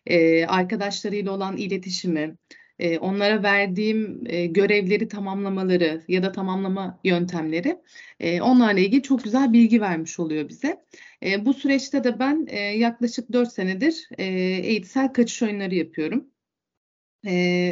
eee, 0.07 0.45
arkadaşlarıyla 0.47 1.31
olan 1.31 1.57
iletişimi, 1.57 2.37
eee, 2.79 2.99
onlara 2.99 3.43
verdiğim 3.43 4.25
eee, 4.25 4.45
görevleri 4.47 5.07
tamamlamaları 5.07 6.01
ya 6.09 6.23
da 6.23 6.31
tamamlama 6.31 6.99
yöntemleri, 7.05 7.77
eee, 8.21 8.41
onlarla 8.41 8.79
ilgili 8.81 9.03
çok 9.03 9.23
güzel 9.23 9.53
bilgi 9.53 9.81
vermiş 9.81 10.19
oluyor 10.19 10.49
bize. 10.49 10.85
Eee, 11.23 11.45
bu 11.45 11.53
süreçte 11.53 12.03
de 12.03 12.19
ben 12.19 12.47
eee, 12.51 12.59
yaklaşık 12.59 13.33
4 13.33 13.53
senedir 13.53 14.09
eee, 14.19 14.25
eğitsel 14.67 15.13
kaçış 15.13 15.43
oyunları 15.43 15.75
yapıyorum. 15.75 16.27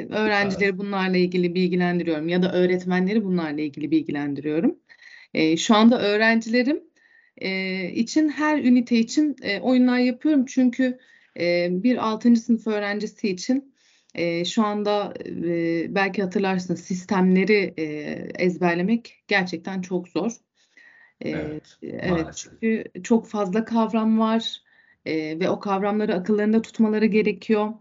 Süper. 0.09 0.17
öğrencileri 0.19 0.79
bunlarla 0.79 1.17
ilgili 1.17 1.55
bilgilendiriyorum 1.55 2.29
ya 2.29 2.43
da 2.43 2.53
öğretmenleri 2.53 3.25
bunlarla 3.25 3.61
ilgili 3.61 3.91
bilgilendiriyorum. 3.91 4.79
Eee, 5.33 5.57
şu 5.57 5.75
anda 5.75 6.01
öğrencilerim 6.01 6.83
eee, 7.41 7.91
için 7.95 8.29
her 8.29 8.57
ünite 8.63 8.99
için 8.99 9.35
eee, 9.43 9.59
oyunlar 9.61 9.97
yapıyorum. 9.99 10.45
Çünkü 10.45 10.99
eee, 11.39 11.69
bir 11.71 12.07
6. 12.09 12.41
sınıf 12.41 12.67
öğrencisi 12.67 13.29
için 13.29 13.73
eee, 14.15 14.45
şu 14.45 14.63
anda 14.65 15.13
eee, 15.25 15.87
belki 15.89 16.23
hatırlarsınız 16.23 16.79
sistemleri 16.81 17.73
eee, 17.77 18.31
ezberlemek 18.39 19.23
gerçekten 19.27 19.81
çok 19.81 20.07
zor. 20.09 20.31
Eee, 21.25 21.31
Evet, 21.51 21.77
evet 21.83 22.03
maalesef. 22.09 22.53
çünkü 22.61 22.83
çok 23.03 23.27
fazla 23.27 23.65
kavram 23.65 24.19
var 24.19 24.63
eee, 25.05 25.39
ve 25.39 25.49
o 25.49 25.59
kavramları 25.59 26.15
akıllarında 26.15 26.61
tutmaları 26.61 27.05
gerekiyor. 27.05 27.73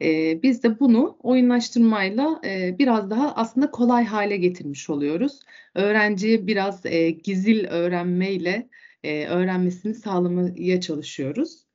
Eee, 0.00 0.40
biz 0.42 0.62
de 0.62 0.80
bunu 0.80 1.18
oyunlaştırmayla 1.22 2.40
eee, 2.44 2.76
biraz 2.78 3.10
daha 3.10 3.34
aslında 3.34 3.70
kolay 3.70 4.04
hale 4.04 4.36
getirmiş 4.36 4.90
oluyoruz. 4.90 5.40
Öğrenciye 5.74 6.46
biraz 6.46 6.84
eee, 6.86 7.10
gizil 7.10 7.64
öğrenmeyle 7.66 8.68
eee, 9.04 9.26
öğrenmesini 9.28 9.94
sağlamaya 9.94 10.80
çalışıyoruz. 10.80 11.66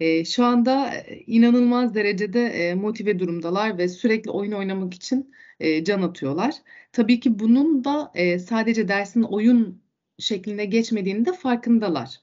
Eee, 0.00 0.24
şu 0.24 0.44
anda 0.44 0.94
eee, 0.94 1.24
inanılmaz 1.26 1.94
derecede 1.94 2.40
eee, 2.40 2.74
motive 2.74 3.18
durumdalar 3.18 3.78
ve 3.78 3.88
sürekli 3.88 4.30
oyun 4.30 4.52
oynamak 4.52 4.94
için 4.94 5.32
eee, 5.60 5.84
can 5.84 6.02
atıyorlar. 6.02 6.54
Tabii 6.92 7.20
ki 7.20 7.38
bunun 7.38 7.84
da 7.84 8.12
eee, 8.16 8.38
sadece 8.38 8.88
dersin 8.88 9.22
oyun 9.22 9.82
şeklinde 10.18 10.64
geçmediğini 10.64 11.26
de 11.26 11.32
farkındalar. 11.32 12.20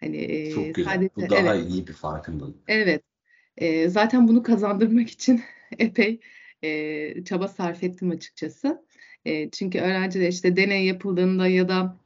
Hani 0.00 0.16
Çok 0.48 0.64
eee, 0.64 0.74
güzel. 0.74 0.94
sadece 0.94 1.10
Bu 1.16 1.28
daha 1.28 1.54
evet, 1.54 1.56
iyi 1.56 1.86
bir 1.86 1.92
farkındalık. 1.92 2.56
evet. 2.68 3.02
Eee, 3.60 3.88
zaten 3.88 4.28
bunu 4.28 4.42
kazandırmak 4.42 5.10
için 5.10 5.42
epey 5.78 6.20
eee, 6.62 7.24
çaba 7.24 7.48
sarf 7.48 7.82
ettim 7.84 8.10
açıkçası. 8.10 8.84
Eee, 9.24 9.48
çünkü 9.52 9.78
öğrenciler 9.80 10.28
işte 10.28 10.56
deney 10.56 10.86
yapıldığında 10.86 11.48
ya 11.48 11.68
da 11.68 11.96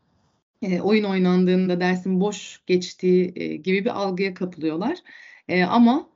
eee, 0.63 0.81
oyun 0.81 1.05
oynandığında 1.05 1.81
dersin 1.81 2.21
boş 2.21 2.61
geçtiği 2.67 3.35
eee, 3.35 3.57
gibi 3.57 3.85
bir 3.85 3.91
algıya 4.01 4.35
kapılıyorlar. 4.35 4.99
Eee, 5.49 5.65
ama 5.65 6.11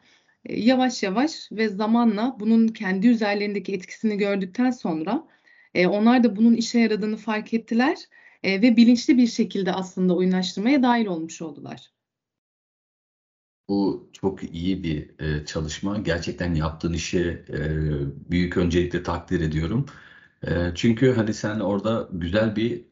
e, 0.47 0.61
yavaş 0.61 1.03
yavaş 1.03 1.49
ve 1.53 1.69
zamanla 1.69 2.37
bunun 2.41 2.69
kendi 2.69 3.09
üzerlerindeki 3.09 3.75
etkisini 3.75 4.19
gördükten 4.19 4.71
sonra 4.71 5.29
e, 5.75 5.87
onlar 5.87 6.25
da 6.25 6.37
bunun 6.37 6.55
işe 6.55 6.79
yaradığını 6.81 7.17
fark 7.17 7.55
ettiler 7.55 7.99
e, 8.45 8.63
ve 8.63 8.77
bilinçli 8.77 9.19
bir 9.19 9.27
şekilde 9.27 9.73
aslında 9.73 10.17
oyunlaştırmaya 10.17 10.83
dahil 10.83 11.07
olmuş 11.07 11.43
oldular. 11.43 11.94
Bu 13.69 14.11
çok 14.13 14.43
iyi 14.55 14.83
bir 14.83 15.21
e, 15.21 15.45
çalışma. 15.47 15.99
Gerçekten 15.99 16.55
yaptığın 16.55 16.93
işi 16.93 17.45
e, 17.49 18.31
büyük 18.31 18.57
öncelikle 18.57 19.03
takdir 19.03 19.41
ediyorum. 19.41 19.87
E, 20.47 20.73
çünkü 20.75 21.13
hani 21.15 21.35
sen 21.35 21.61
orada 21.61 22.09
güzel 22.13 22.57
bir 22.57 22.85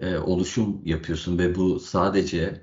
e, 0.00 0.16
oluşum 0.18 0.82
yapıyorsun 0.84 1.38
ve 1.38 1.54
bu 1.54 1.80
sadece 1.80 2.60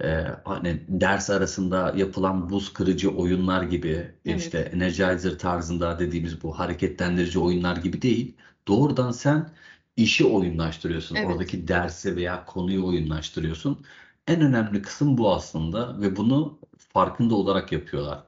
e, 0.00 0.24
hani 0.44 0.80
ders 0.88 1.30
arasında 1.30 1.92
yapılan 1.96 2.50
buz 2.50 2.72
kırıcı 2.72 3.10
oyunlar 3.10 3.62
gibi 3.62 4.14
işte 4.24 4.58
Evet, 4.58 4.58
Energizer 4.58 5.38
tarzında 5.38 5.98
dediğimiz 5.98 6.42
bu 6.42 6.58
hareketlendirici 6.58 7.38
oyunlar 7.38 7.76
gibi 7.76 8.02
değil. 8.02 8.36
Doğrudan 8.68 9.10
sen 9.12 9.50
işi 9.96 10.24
oyunlaştırıyorsun. 10.24 11.16
evet, 11.16 11.20
Oradaki 11.20 11.68
dersi 11.68 12.16
veya 12.16 12.44
konuyu 12.44 12.86
oyunlaştırıyorsun. 12.86 13.84
En 14.26 14.40
önemli 14.40 14.82
kısım 14.82 15.18
bu 15.18 15.34
aslında 15.34 16.00
ve 16.00 16.16
bunu 16.16 16.58
farkında 16.96 17.34
olarak 17.34 17.72
yapıyorlar. 17.72 18.24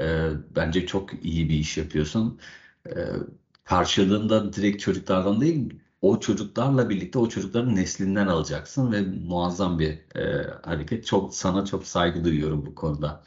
Ee, 0.00 0.30
bence 0.56 0.86
çok 0.86 1.24
iyi 1.24 1.48
bir 1.48 1.54
iş 1.54 1.76
yapıyorsun. 1.78 2.40
Ee, 2.86 2.90
karşılığında 3.64 4.52
direkt 4.52 4.80
çocuklardan 4.82 5.40
değil, 5.40 5.80
o 6.02 6.20
çocuklarla 6.20 6.90
birlikte 6.90 7.18
o 7.18 7.28
çocukların 7.28 7.76
neslinden 7.76 8.26
alacaksın 8.26 8.92
ve 8.92 9.00
muazzam 9.02 9.78
bir 9.78 10.16
e, 10.16 10.46
hareket. 10.62 11.06
Çok 11.06 11.34
sana 11.34 11.64
çok 11.64 11.86
saygı 11.86 12.24
duyuyorum 12.24 12.66
bu 12.66 12.74
konuda. 12.74 13.24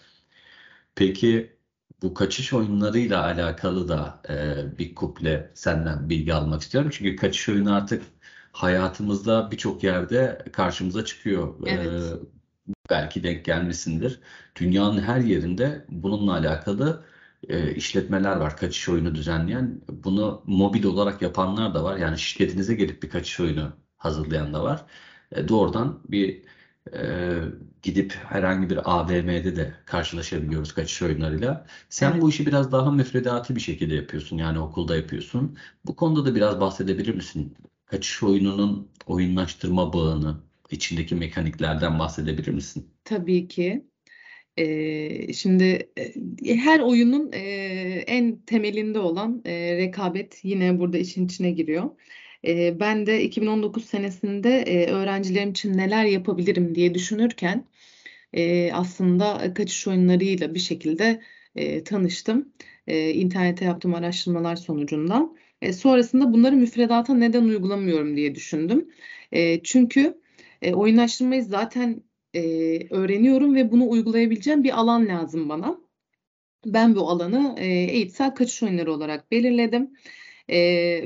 Peki 0.95 1.57
bu 2.01 2.13
kaçış 2.13 2.53
oyunlarıyla 2.53 3.23
alakalı 3.25 3.87
da 3.87 4.21
e, 4.29 4.77
bir 4.77 4.95
kuple 4.95 5.51
senden 5.55 6.09
bilgi 6.09 6.33
almak 6.33 6.61
istiyorum. 6.61 6.89
Çünkü 6.93 7.15
kaçış 7.15 7.49
oyunu 7.49 7.73
artık 7.75 8.03
hayatımızda 8.51 9.51
birçok 9.51 9.83
yerde 9.83 10.45
karşımıza 10.53 11.05
çıkıyor. 11.05 11.55
evet, 11.65 12.15
E, 12.23 12.36
belki 12.89 13.23
denk 13.23 13.45
gelmişsindir. 13.45 14.19
Dünyanın 14.55 15.01
her 15.01 15.19
yerinde 15.19 15.85
bununla 15.89 16.33
alakalı 16.33 17.05
e, 17.49 17.75
işletmeler 17.75 18.35
var. 18.35 18.57
Kaçış 18.57 18.89
oyunu 18.89 19.15
düzenleyen. 19.15 19.81
Bunu 19.89 20.43
mobil 20.47 20.83
olarak 20.83 21.21
yapanlar 21.21 21.73
da 21.73 21.83
var. 21.83 21.97
Yani 21.97 22.19
şirketinize 22.19 22.75
gelip 22.75 23.03
bir 23.03 23.09
kaçış 23.09 23.39
oyunu 23.39 23.73
hazırlayan 23.97 24.53
da 24.53 24.63
var. 24.63 24.85
E, 25.31 25.47
doğrudan 25.47 26.03
bir 26.09 26.43
e, 26.93 27.39
gidip 27.81 28.13
herhangi 28.13 28.69
bir 28.69 28.91
AVM'de 28.91 29.55
de 29.55 29.75
karşılaşabiliyoruz 29.85 30.73
kaçış 30.73 31.01
oyunlarıyla. 31.01 31.67
Sen 31.89 32.11
Evet. 32.11 32.21
bu 32.21 32.29
işi 32.29 32.45
biraz 32.45 32.71
daha 32.71 32.91
müfredatı 32.91 33.55
bir 33.55 33.59
şekilde 33.61 33.95
yapıyorsun. 33.95 34.37
Yani 34.37 34.59
okulda 34.59 34.95
yapıyorsun. 34.95 35.57
Bu 35.85 35.95
konuda 35.95 36.25
da 36.25 36.35
biraz 36.35 36.59
bahsedebilir 36.59 37.15
misin? 37.15 37.57
Kaçış 37.85 38.23
oyununun 38.23 38.91
oyunlaştırma 39.05 39.93
bağını, 39.93 40.37
içindeki 40.73 41.15
mekaniklerden 41.15 41.99
bahsedebilir 41.99 42.47
misin? 42.47 42.93
Tabii 43.03 43.47
ki. 43.47 43.85
Ee, 44.57 45.33
şimdi 45.33 45.89
e, 46.45 46.55
her 46.55 46.79
oyunun 46.79 47.31
e, 47.33 47.39
en 48.07 48.41
temelinde 48.41 48.99
olan 48.99 49.41
e, 49.45 49.77
rekabet 49.77 50.39
yine 50.43 50.79
burada 50.79 50.97
işin 50.97 51.25
içine 51.25 51.51
giriyor. 51.51 51.89
E, 52.47 52.79
ben 52.79 53.05
de 53.05 53.23
2019 53.23 53.85
senesinde 53.85 54.61
e, 54.61 54.91
öğrencilerim 54.91 55.51
için 55.51 55.77
neler 55.77 56.05
yapabilirim 56.05 56.75
diye 56.75 56.93
düşünürken 56.93 57.65
e, 58.33 58.71
aslında 58.73 59.53
kaçış 59.53 59.87
oyunlarıyla 59.87 60.53
bir 60.53 60.59
şekilde 60.59 61.21
e, 61.55 61.83
tanıştım. 61.83 62.53
E, 62.87 63.13
internete 63.13 63.65
yaptığım 63.65 63.95
araştırmalar 63.95 64.55
sonucunda. 64.55 65.29
E, 65.61 65.73
sonrasında 65.73 66.33
bunları 66.33 66.55
müfredata 66.55 67.13
neden 67.13 67.43
uygulamıyorum 67.43 68.15
diye 68.17 68.35
düşündüm. 68.35 68.89
E, 69.31 69.63
çünkü 69.63 70.17
e, 70.61 70.73
oyunlaştırmayı 70.73 71.43
zaten 71.43 72.03
e, 72.33 72.41
öğreniyorum 72.89 73.55
ve 73.55 73.71
bunu 73.71 73.89
uygulayabileceğim 73.89 74.63
bir 74.63 74.79
alan 74.79 75.07
lazım 75.07 75.49
bana. 75.49 75.79
Ben 76.65 76.95
bu 76.95 77.09
alanı 77.09 77.55
e, 77.59 77.65
eğitsel 77.67 78.35
kaçış 78.35 78.63
oyunları 78.63 78.93
olarak 78.93 79.31
belirledim 79.31 79.91
E, 80.49 80.59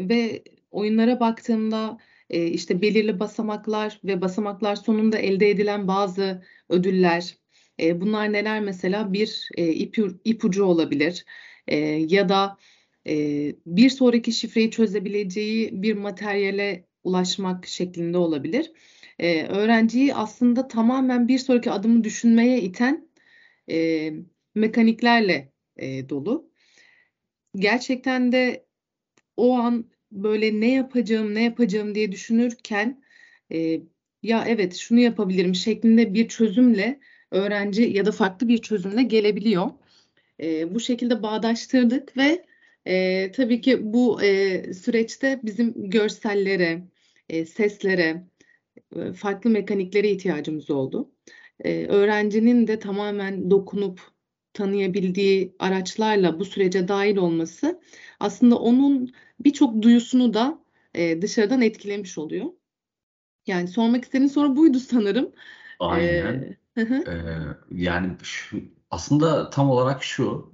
ve 0.10 0.44
oyunlara 0.72 1.20
baktığımda 1.20 1.98
e, 2.30 2.48
işte 2.48 2.82
belirli 2.82 3.20
basamaklar 3.20 4.00
ve 4.04 4.22
basamaklar 4.22 4.76
sonunda 4.76 5.18
elde 5.18 5.50
edilen 5.50 5.88
bazı 5.88 6.44
ödüller. 6.70 7.38
E, 7.80 8.02
bunlar 8.02 8.34
neler 8.34 8.62
mesela 8.62 9.14
bir 9.14 9.50
e, 9.58 9.68
ipu, 9.74 10.20
ipucu 10.26 10.66
olabilir 10.66 11.26
e, 11.68 11.78
ya 12.10 12.30
da 12.30 12.58
e, 13.08 13.16
bir 13.66 13.90
sonraki 13.90 14.32
şifreyi 14.32 14.72
çözebileceği 14.72 15.84
bir 15.84 15.94
materyale 15.94 16.86
ulaşmak 17.04 17.68
şeklinde 17.68 18.18
olabilir. 18.18 18.72
E, 19.20 19.44
öğrenciyi 19.48 20.16
aslında 20.16 20.68
tamamen 20.68 21.28
bir 21.28 21.38
sonraki 21.38 21.72
adımı 21.72 22.04
düşünmeye 22.04 22.62
iten 22.62 23.08
e, 23.70 24.14
mekaniklerle 24.56 25.52
e, 25.78 26.10
dolu. 26.10 26.52
Gerçekten 27.56 28.32
de 28.32 28.66
o 29.38 29.54
an 29.54 29.86
böyle 30.12 30.60
ne 30.60 30.72
yapacağım 30.72 31.36
ne 31.36 31.44
yapacağım 31.44 31.96
diye 31.96 32.12
düşünürken 32.12 33.04
e, 33.52 33.82
ya 34.24 34.46
evet 34.48 34.76
şunu 34.76 35.00
yapabilirim 35.00 35.56
şeklinde 35.56 36.14
bir 36.14 36.28
çözümle 36.28 37.00
öğrenci 37.32 37.82
ya 37.84 38.06
da 38.06 38.12
farklı 38.12 38.48
bir 38.48 38.58
çözümle 38.58 39.04
gelebiliyor. 39.04 39.72
E, 40.40 40.76
bu 40.76 40.80
şekilde 40.80 41.24
bağdaştırdık 41.24 42.18
ve 42.18 42.46
e, 42.86 43.32
tabii 43.32 43.62
ki 43.62 43.94
bu 43.94 44.24
e, 44.24 44.74
süreçte 44.74 45.40
bizim 45.44 45.90
görsellere, 45.90 46.82
e, 47.30 47.46
seslere, 47.46 48.24
farklı 49.16 49.50
mekaniklere 49.50 50.10
ihtiyacımız 50.10 50.70
oldu. 50.72 51.12
E, 51.60 51.86
öğrencinin 51.86 52.68
de 52.68 52.80
tamamen 52.80 53.52
dokunup 53.52 54.02
tanıyabildiği 54.54 55.56
araçlarla 55.60 56.40
bu 56.40 56.46
sürece 56.46 56.88
dahil 56.88 57.18
olması 57.18 57.82
aslında 58.20 58.56
onun 58.60 59.14
birçok 59.40 59.82
duyusunu 59.82 60.34
da 60.34 60.64
e, 60.96 61.22
dışarıdan 61.22 61.62
etkilemiş 61.62 62.18
oluyor. 62.18 62.46
Yani 63.48 63.68
sormak 63.68 64.04
istediğin 64.04 64.30
soru 64.30 64.56
buydu 64.56 64.80
sanırım. 64.80 65.32
Aynen. 65.80 66.58
Ee. 66.78 67.02
Ee, 67.08 67.12
yani 67.72 68.18
şu, 68.24 68.58
aslında 68.92 69.50
tam 69.50 69.70
olarak 69.70 70.04
şu. 70.04 70.54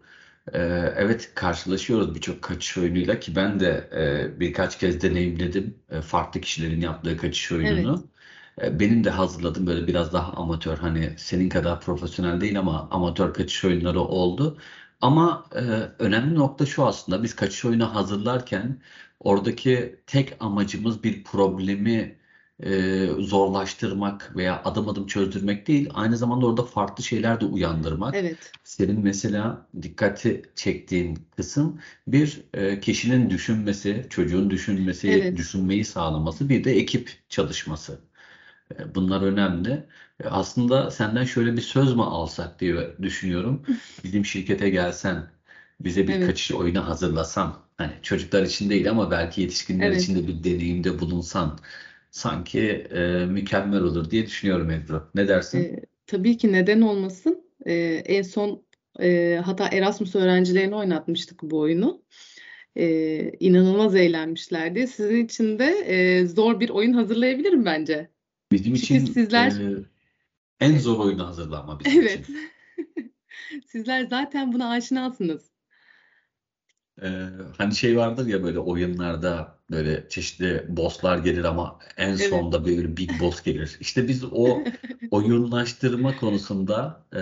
e, 0.53 0.59
evet 0.97 1.31
karşılaşıyoruz 1.35 2.15
birçok 2.15 2.41
kaçış 2.41 2.77
oyunuyla 2.77 3.19
ki 3.19 3.35
ben 3.35 3.59
de 3.59 3.89
e, 3.93 4.39
birkaç 4.39 4.79
kez 4.79 5.01
deneyimledim 5.01 5.79
e, 5.89 6.01
farklı 6.01 6.41
kişilerin 6.41 6.81
yaptığı 6.81 7.17
kaçış 7.17 7.51
Evet. 7.51 7.61
oyununu. 7.61 7.95
E, 7.97 8.16
benim 8.61 9.03
de 9.03 9.09
hazırladığım 9.09 9.67
böyle 9.67 9.87
biraz 9.87 10.13
daha 10.13 10.33
amatör 10.33 10.77
hani 10.77 11.13
senin 11.17 11.49
kadar 11.49 11.81
profesyonel 11.81 12.41
değil 12.41 12.59
ama 12.59 12.87
amatör 12.91 13.33
kaçış 13.33 13.65
oyunları 13.65 13.99
oldu. 13.99 14.57
Ama 15.01 15.45
e, 15.55 15.59
önemli 15.99 16.35
nokta 16.35 16.65
şu 16.65 16.85
aslında 16.85 17.23
biz 17.23 17.35
kaçış 17.35 17.65
oyunu 17.65 17.95
hazırlarken 17.95 18.81
oradaki 19.19 19.99
tek 20.07 20.35
amacımız 20.39 21.03
bir 21.03 21.23
problemi 21.23 22.17
e, 22.63 23.05
zorlaştırmak 23.19 24.35
veya 24.35 24.61
adım 24.65 24.89
adım 24.89 25.07
çözdürmek 25.07 25.67
değil, 25.67 25.89
aynı 25.93 26.17
zamanda 26.17 26.45
orada 26.45 26.63
farklı 26.63 27.03
şeyler 27.03 27.41
de 27.41 27.45
uyandırmak. 27.45 28.15
Evet. 28.15 28.51
Senin 28.63 28.99
mesela 29.03 29.67
dikkati 29.81 30.41
çektiğin 30.55 31.19
kısım 31.35 31.79
bir 32.07 32.43
e, 32.53 32.79
kişinin 32.79 33.29
düşünmesi, 33.29 34.07
çocuğun 34.09 34.49
düşünmesi, 34.49 35.09
Evet. 35.09 35.37
düşünmeyi 35.37 35.85
sağlaması, 35.85 36.49
bir 36.49 36.63
de 36.63 36.71
ekip 36.75 37.11
çalışması. 37.29 37.99
E, 38.79 38.95
Bunlar 38.95 39.21
önemli. 39.21 39.69
E, 40.23 40.27
Aslında 40.27 40.91
senden 40.91 41.23
şöyle 41.25 41.53
bir 41.53 41.61
söz 41.61 41.95
mü 41.95 42.01
alsak 42.01 42.59
diye 42.59 42.97
düşünüyorum. 43.01 43.63
Bizim 44.03 44.25
şirkete 44.25 44.69
gelsen, 44.69 45.31
bize 45.79 46.07
bir 46.07 46.13
Evet. 46.13 46.27
kaçış 46.27 46.51
oyunu 46.51 46.87
hazırlasan, 46.87 47.55
hani 47.77 47.91
çocuklar 48.01 48.43
için 48.43 48.69
değil 48.69 48.89
ama 48.89 49.11
belki 49.11 49.41
yetişkinler 49.41 49.87
Evet. 49.87 50.01
için 50.01 50.15
de 50.15 50.27
bir 50.27 50.43
deneyimde 50.43 50.99
bulunsan, 50.99 51.59
sanki 52.11 52.59
e, 52.69 53.25
mükemmel 53.25 53.81
olur 53.81 54.11
diye 54.11 54.25
düşünüyorum 54.25 54.69
Ebru. 54.71 55.09
Ne 55.15 55.27
dersin? 55.27 55.59
Ee, 55.59 55.79
tabii 56.07 56.37
ki 56.37 56.51
neden 56.51 56.81
olmasın. 56.81 57.43
Ee, 57.65 57.73
en 58.05 58.21
son 58.21 58.65
e, 58.99 59.41
hatta 59.45 59.67
Erasmus 59.67 60.15
öğrencilerine 60.15 60.75
oynatmıştık 60.75 61.43
bu 61.43 61.59
oyunu. 61.59 62.01
Ee, 62.75 63.31
inanılmaz 63.39 63.95
eğlenmişlerdi. 63.95 64.87
Sizin 64.87 65.25
için 65.25 65.59
de 65.59 65.65
e, 65.65 66.25
zor 66.25 66.59
bir 66.59 66.69
oyun 66.69 66.93
hazırlayabilirim 66.93 67.65
bence. 67.65 68.09
Bizim 68.51 68.75
için 68.75 69.05
sizler 69.05 69.51
e, 69.51 69.83
en 70.59 70.77
zor 70.77 70.99
oyunu 70.99 71.27
hazırlama 71.27 71.79
bizim 71.79 72.01
evet 72.01 72.19
için. 72.19 72.37
sizler 73.67 74.05
zaten 74.05 74.53
buna 74.53 74.69
aşinasınız. 74.69 75.51
Ee, 77.01 77.27
hani 77.57 77.75
şey 77.75 77.97
vardır 77.97 78.27
ya 78.27 78.43
böyle 78.43 78.59
oyunlarda 78.59 79.59
böyle 79.71 80.09
çeşitli 80.09 80.65
bosslar 80.69 81.17
gelir 81.17 81.43
ama 81.43 81.79
en 81.97 82.09
Evet. 82.09 82.29
sonda 82.29 82.65
böyle 82.65 82.97
big 82.97 83.11
boss 83.21 83.43
gelir. 83.43 83.77
İşte 83.79 84.07
biz 84.07 84.23
o 84.31 84.63
oyunlaştırma 85.11 86.15
konusunda 86.15 87.05
e, 87.13 87.21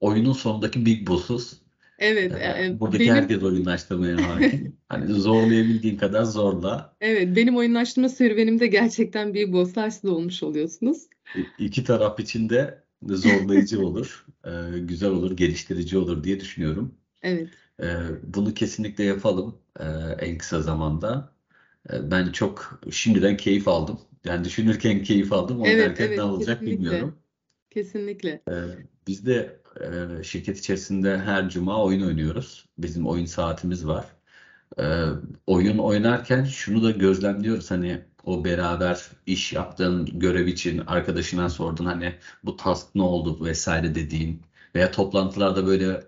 oyunun 0.00 0.32
sonundaki 0.32 0.86
big 0.86 1.08
boss'uz. 1.08 1.63
Evet, 2.04 2.36
E, 2.36 2.36
e, 2.40 2.78
buradaki 2.80 2.98
benim 2.98 3.12
herkes 3.12 3.42
oyunlaştırmaya 3.42 4.28
hakim. 4.28 4.76
Hani 4.88 5.14
zorlayabildiğin 5.14 5.96
kadar 5.98 6.24
zorla. 6.24 6.96
evet 7.00 7.36
benim 7.36 7.56
oyunlaştırma 7.56 8.08
serüvenimde 8.08 8.66
gerçekten 8.66 9.34
bir 9.34 9.52
bosslar 9.52 9.90
siz 9.90 10.04
olmuş 10.10 10.42
oluyorsunuz. 10.42 11.06
İki 11.58 11.84
taraf 11.84 12.20
için 12.20 12.48
de 12.48 12.84
zorlayıcı 13.02 13.80
olur, 13.86 14.26
e, 14.44 14.78
güzel 14.78 15.10
olur, 15.10 15.36
geliştirici 15.36 15.98
olur 15.98 16.24
diye 16.24 16.40
düşünüyorum. 16.40 16.94
Evet, 17.22 17.54
E, 17.82 17.86
bunu 18.34 18.54
kesinlikle 18.54 19.04
yapalım 19.04 19.58
e, 19.80 19.84
en 20.20 20.38
kısa 20.38 20.62
zamanda. 20.62 21.34
Ben 21.92 22.32
çok 22.32 22.80
şimdiden 22.92 23.36
keyif 23.38 23.68
aldım. 23.68 24.00
Yani 24.24 24.44
düşünürken 24.44 25.02
keyif 25.02 25.32
aldım, 25.32 25.62
evet, 25.62 25.62
oynarken 25.62 26.16
ne 26.16 26.22
evet, 26.22 26.22
olacak 26.22 26.66
kesinlikle, 26.66 26.66
bilmiyorum. 26.66 27.18
kesinlikle. 27.70 28.42
Biz 29.06 29.26
de 29.26 29.60
e, 29.80 30.22
şirket 30.22 30.58
içerisinde 30.58 31.18
her 31.18 31.48
cuma 31.48 31.84
oyun 31.84 32.06
oynuyoruz. 32.06 32.68
Bizim 32.78 33.06
oyun 33.06 33.24
saatimiz 33.24 33.86
var. 33.86 34.06
E, 34.78 34.84
oyun 35.46 35.78
oynarken 35.78 36.44
şunu 36.44 36.82
da 36.82 36.90
gözlemliyoruz 36.90 37.70
hani 37.70 38.02
o 38.24 38.44
beraber 38.44 39.10
iş 39.26 39.52
yaptığın 39.52 40.18
görev 40.18 40.46
için 40.46 40.78
arkadaşına 40.86 41.48
sordun 41.48 41.84
hani 41.84 42.14
bu 42.44 42.56
task 42.56 42.94
ne 42.94 43.02
oldu 43.02 43.44
vesaire 43.44 43.94
dediğin 43.94 44.42
veya 44.74 44.90
toplantılarda 44.90 45.66
böyle 45.66 46.04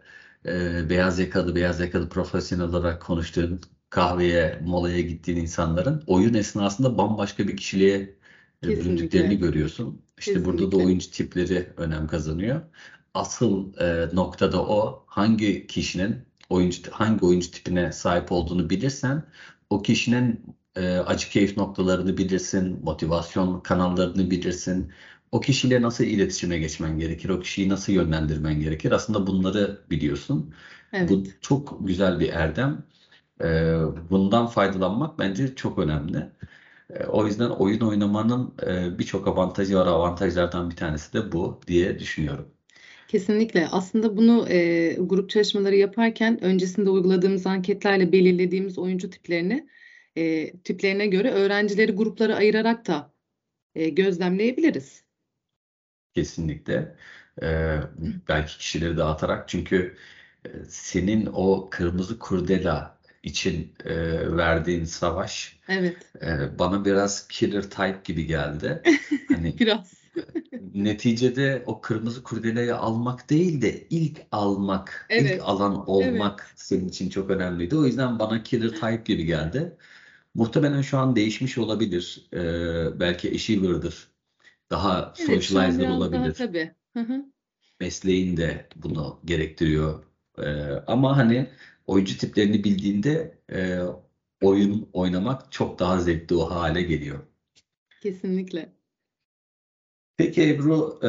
e, 0.47 0.91
beyaz 0.91 1.19
yakalı 1.19 1.55
beyaz 1.55 1.81
yakalı 1.81 2.09
profesyonel 2.09 2.65
olarak 2.65 3.03
konuştuğun 3.03 3.61
kahveye 3.91 4.61
molaya 4.65 5.01
gittiğin 5.01 5.39
insanların 5.39 6.03
oyun 6.07 6.35
esnasında 6.35 6.99
bambaşka 6.99 7.49
bir 7.49 7.57
kişiliğe 7.57 8.17
e, 8.65 8.69
büründüklerini 8.69 9.09
Kesinlikle, 9.11 9.47
görüyorsun. 9.47 10.03
İşte 10.19 10.45
burada 10.45 10.59
da 10.59 10.65
kesinlikle. 10.65 10.87
oyuncu 10.87 11.11
tipleri 11.11 11.73
önem 11.77 12.07
kazanıyor. 12.07 12.61
Asıl 13.17 13.75
e, 13.81 14.17
noktada 14.17 14.63
o 14.67 15.05
hangi 15.07 15.67
kişinin 15.67 16.27
oyuncu 16.51 16.83
hangi 16.93 17.27
oyuncu 17.27 17.51
tipine 17.51 17.93
sahip 17.93 18.33
olduğunu 18.33 18.71
bilirsen 18.71 19.25
o 19.71 19.83
kişinin 19.83 20.57
e, 20.77 20.97
acı 20.99 21.31
keyif 21.31 21.57
noktalarını 21.57 22.19
bilirsin, 22.19 22.81
motivasyon 22.85 23.61
kanallarını 23.61 24.31
bilirsin. 24.31 24.93
O 25.33 25.41
kişiyle 25.41 25.83
nasıl 25.83 26.05
iletişime 26.05 26.59
geçmen 26.59 26.99
gerekir, 26.99 27.29
o 27.29 27.41
kişiyi 27.41 27.69
nasıl 27.69 27.93
yönlendirmen 27.93 28.61
gerekir. 28.61 28.93
Aslında 28.93 29.27
bunları 29.27 29.81
biliyorsun. 29.91 30.55
Bu 30.99 31.25
Evet, 31.25 31.39
çok 31.41 31.87
güzel 31.87 32.21
bir 32.21 32.29
erdem. 32.29 32.87
E, 33.43 33.47
bundan 34.11 34.47
faydalanmak 34.47 35.19
bence 35.19 35.55
çok 35.55 35.79
önemli. 35.79 36.33
E, 36.91 37.05
o 37.07 37.27
yüzden 37.27 37.51
oyun 37.51 37.81
oynamanın 37.81 38.55
e, 38.67 38.99
birçok 38.99 39.29
avantajı 39.29 39.77
var. 39.77 39.87
Avantajlardan 39.87 40.71
bir 40.71 40.77
tanesi 40.77 41.13
de 41.13 41.33
bu 41.33 41.61
diye 41.67 41.99
düşünüyorum. 41.99 42.56
Kesinlikle. 43.09 43.69
Aslında 43.69 44.17
bunu 44.17 44.49
e, 44.49 44.95
grup 45.01 45.31
çalışmaları 45.31 45.77
yaparken 45.77 46.45
öncesinde 46.45 46.91
uyguladığımız 46.91 47.47
anketlerle 47.47 48.13
belirlediğimiz 48.13 48.79
oyuncu 48.79 49.11
tiplerini 49.11 49.69
e, 50.17 50.53
tiplerine 50.57 51.07
göre 51.07 51.31
öğrencileri 51.31 51.93
gruplara 51.93 52.37
ayırarak 52.37 52.87
da 52.87 53.13
e, 53.75 53.89
gözlemleyebiliriz. 53.89 55.05
Kesinlikle. 56.15 56.97
Ee, 57.43 57.79
belki 58.29 58.59
kişileri 58.59 58.97
dağıtarak 58.97 59.49
çünkü 59.49 59.97
e, 60.47 60.49
senin 60.69 61.27
o 61.33 61.69
kırmızı 61.71 62.19
kurdela 62.19 62.99
için 63.23 63.73
e, 63.85 63.97
verdiğin 64.37 64.85
savaş 64.85 65.59
Evet, 65.69 65.97
e, 66.23 66.59
bana 66.59 66.85
biraz 66.85 67.29
killer 67.29 67.63
type 67.63 68.01
gibi 68.05 68.27
geldi. 68.27 68.83
Hani 69.29 69.59
biraz. 69.59 70.06
Neticede 70.75 71.63
o 71.67 71.81
kırmızı 71.81 72.23
kurdeleyi 72.23 72.73
almak 72.75 73.31
değil 73.31 73.63
de 73.63 73.87
ilk 73.91 74.23
almak, 74.33 75.13
ilk 75.17 75.33
Evet, 75.33 75.43
alan 75.45 75.73
evet. 75.75 75.89
olmak 75.89 76.53
senin 76.57 76.89
için 76.89 77.11
çok 77.11 77.31
önemliydi. 77.31 77.77
O 77.77 77.85
yüzden 77.87 78.19
bana 78.19 78.43
killer 78.43 78.71
type 78.71 79.03
gibi 79.05 79.25
geldi. 79.25 79.77
Muhtemelen 80.35 80.83
şu 80.83 80.99
an 80.99 81.17
değişmiş 81.17 81.59
olabilir. 81.59 82.29
Ee, 82.35 83.01
belki 83.01 83.31
achiever'dır. 83.31 84.09
Daha 84.71 85.15
Evet, 85.19 85.29
socializer 85.29 85.79
biraz 85.79 85.91
daha 85.91 85.97
olabilir. 85.99 86.35
tabii. 86.35 86.75
Hı 86.97 87.01
hı. 87.01 87.25
Mesleğin 87.81 88.37
de 88.37 88.69
bunu 88.77 89.21
gerektiriyor. 89.25 90.05
Ee, 90.39 90.43
ama 90.87 91.17
hani 91.17 91.51
oyuncu 91.87 92.19
tiplerini 92.19 92.65
bildiğinde 92.65 93.39
e, 93.53 93.81
oyun 94.43 94.89
oynamak 94.93 95.53
çok 95.53 95.79
daha 95.79 96.01
zevkli 96.01 96.37
o 96.37 96.51
hale 96.51 96.83
geliyor. 96.83 97.19
Kesinlikle. 98.01 98.76
Peki 100.17 100.43
Ebru, 100.43 100.99
e, 101.03 101.09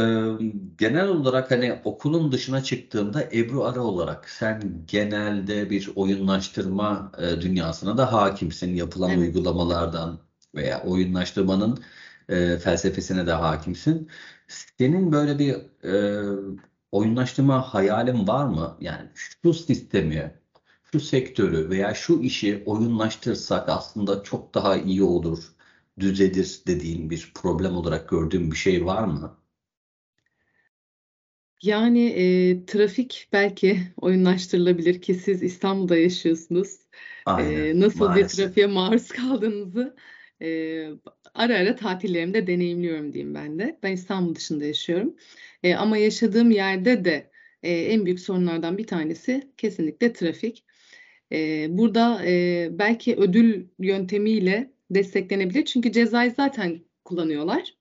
genel 0.78 1.08
olarak 1.08 1.52
hani 1.52 1.82
okulun 1.86 2.32
dışına 2.32 2.64
çıktığında 2.64 3.24
Ebru 3.24 3.64
Ara 3.64 3.82
olarak 3.82 4.30
sen 4.30 4.84
genelde 4.88 5.70
bir 5.70 5.92
oyunlaştırma 5.96 7.12
e, 7.18 7.42
dünyasına 7.42 7.98
da 7.98 8.14
hakimsin. 8.14 8.76
Yapılan 8.76 9.12
Evet. 9.12 9.20
uygulamalardan 9.20 10.20
veya 10.56 10.84
oyunlaştırmanın 10.84 11.84
e, 12.30 12.58
felsefesine 12.58 13.28
de 13.28 13.32
hakimsin. 13.32 14.10
Senin 14.48 15.12
böyle 15.12 15.40
bir 15.40 15.56
e, 15.84 16.58
oyunlaştırma 16.92 17.62
hayalin 17.74 18.28
var 18.28 18.46
mı? 18.46 18.78
Yani 18.82 19.10
şu 19.16 19.54
sistemi, 19.54 20.40
şu 20.92 21.00
sektörü 21.00 21.70
veya 21.70 21.94
şu 21.94 22.22
işi 22.22 22.64
oyunlaştırsak 22.66 23.70
aslında 23.70 24.24
çok 24.24 24.54
daha 24.54 24.78
iyi 24.78 25.04
olur, 25.04 25.54
düzelir 26.00 26.62
dediğin 26.68 27.10
bir 27.10 27.32
problem 27.36 27.76
olarak 27.76 28.10
gördüğün 28.10 28.52
bir 28.52 28.58
şey 28.58 28.86
var 28.86 29.04
mı? 29.04 29.38
Yani 31.62 32.06
e, 32.10 32.66
trafik 32.66 33.30
belki 33.34 33.80
oyunlaştırılabilir 33.98 35.02
ki 35.02 35.14
siz 35.16 35.44
İstanbul'da 35.44 35.98
yaşıyorsunuz. 35.98 36.78
E, 37.28 37.34
Aynen, 37.36 37.80
nasıl 37.80 38.00
bir 38.00 38.06
maalesef. 38.06 38.38
trafiğe 38.38 38.68
maruz 38.68 39.08
kaldığınızı 39.08 39.96
e, 40.42 40.48
ara 41.34 41.58
ara 41.58 41.76
tatillerimde 41.76 42.48
deneyimliyorum 42.48 43.14
diyeyim 43.14 43.36
ben 43.36 43.60
de. 43.60 43.80
Ben 43.84 43.92
İstanbul 43.92 44.36
dışında 44.36 44.66
yaşıyorum. 44.66 45.16
E, 45.64 45.76
ama 45.76 45.98
yaşadığım 45.98 46.52
yerde 46.52 47.06
de 47.06 47.32
e, 47.64 47.72
en 47.74 48.06
büyük 48.06 48.20
sorunlardan 48.20 48.78
bir 48.78 48.88
tanesi 48.88 49.52
kesinlikle 49.58 50.14
trafik. 50.14 50.66
E, 51.32 51.68
burada 51.78 52.26
e, 52.26 52.70
belki 52.72 53.16
ödül 53.16 53.68
yöntemiyle 53.80 54.77
desteklenebilir. 54.92 55.66
Çünkü 55.66 55.92
cezayı 55.92 56.32
zaten 56.32 56.80
kullanıyorlar. 57.06 57.74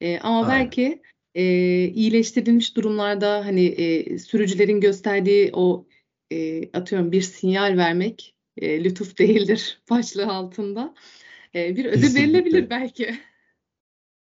E, 0.00 0.18
ama 0.18 0.46
Aynen. 0.46 0.64
belki 0.64 1.02
e, 1.34 1.44
iyileştirilmiş 1.84 2.76
durumlarda 2.76 3.46
hani 3.46 3.64
e, 3.64 4.18
sürücülerin 4.18 4.80
gösterdiği 4.80 5.50
o 5.52 5.86
e, 6.30 6.68
atıyorum 6.72 7.12
bir 7.12 7.22
sinyal 7.22 7.76
vermek 7.76 8.36
e, 8.56 8.84
lütuf 8.84 9.18
değildir 9.18 9.82
başlığı 9.90 10.26
altında 10.32 10.94
e, 11.54 11.76
bir 11.76 11.84
ödül 11.84 12.14
verilebilir 12.14 12.42
Kesinlikle. 12.42 12.70
belki. 12.70 13.14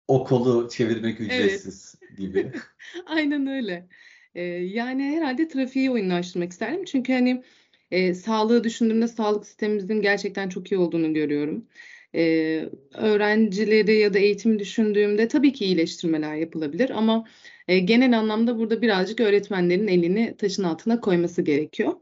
O 0.07 0.23
kolu 0.23 0.69
çevirmek 0.69 1.21
Evet. 1.21 1.31
ücretsiz 1.31 1.95
gibi. 2.17 2.51
Aynen 3.05 3.47
öyle. 3.47 3.87
Ee, 4.35 4.41
yani 4.43 5.03
herhalde 5.03 5.47
trafiği 5.47 5.91
oyunlaştırmak 5.91 6.51
isterdim. 6.51 6.85
Çünkü 6.85 7.13
hani 7.13 7.43
e, 7.91 8.13
sağlığı 8.13 8.63
düşündüğümde 8.63 9.07
sağlık 9.07 9.45
sistemimizin 9.45 10.01
gerçekten 10.01 10.49
çok 10.49 10.71
iyi 10.71 10.77
olduğunu 10.77 11.13
görüyorum. 11.13 11.65
Ee, 12.15 12.69
öğrencileri 12.93 13.95
ya 13.99 14.13
da 14.13 14.19
eğitimi 14.19 14.59
düşündüğümde 14.59 15.27
tabii 15.27 15.53
ki 15.53 15.65
iyileştirmeler 15.65 16.35
yapılabilir 16.35 16.89
ama 16.89 17.25
e, 17.67 17.79
genel 17.79 18.19
anlamda 18.19 18.59
burada 18.59 18.81
birazcık 18.81 19.19
öğretmenlerin 19.19 19.87
elini 19.87 20.35
taşın 20.37 20.63
altına 20.63 20.99
koyması 20.99 21.41
gerekiyor. 21.41 21.93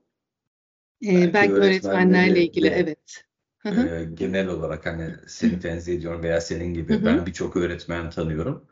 Ee, 1.06 1.14
Belki 1.14 1.34
belki 1.34 1.54
öğretmenlerle 1.54 2.44
ilgili 2.44 2.72
de 2.72 2.76
evet. 2.76 3.24
Hı 3.58 3.70
hı. 3.70 3.88
e, 3.88 4.06
genel 4.14 4.48
olarak 4.48 4.86
hani 4.86 5.16
seni 5.28 5.60
tenzih 5.60 5.96
ediyorum 5.96 6.24
veya 6.24 6.42
senin 6.42 6.74
gibi 6.74 6.94
hı. 6.94 7.06
ben 7.06 7.26
birçok 7.26 7.58
öğretmen 7.58 8.10
tanıyorum. 8.10 8.66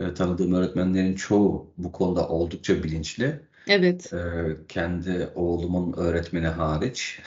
E, 0.00 0.14
tanıdığım 0.14 0.54
öğretmenlerin 0.54 1.14
çoğu 1.14 1.72
bu 1.78 1.92
konuda 1.92 2.28
oldukça 2.28 2.82
bilinçli. 2.82 3.40
Evet. 3.68 4.12
E, 4.12 4.18
kendi 4.68 5.28
oğlumun 5.34 5.92
öğretmeni 5.92 6.46
hariç. 6.46 7.20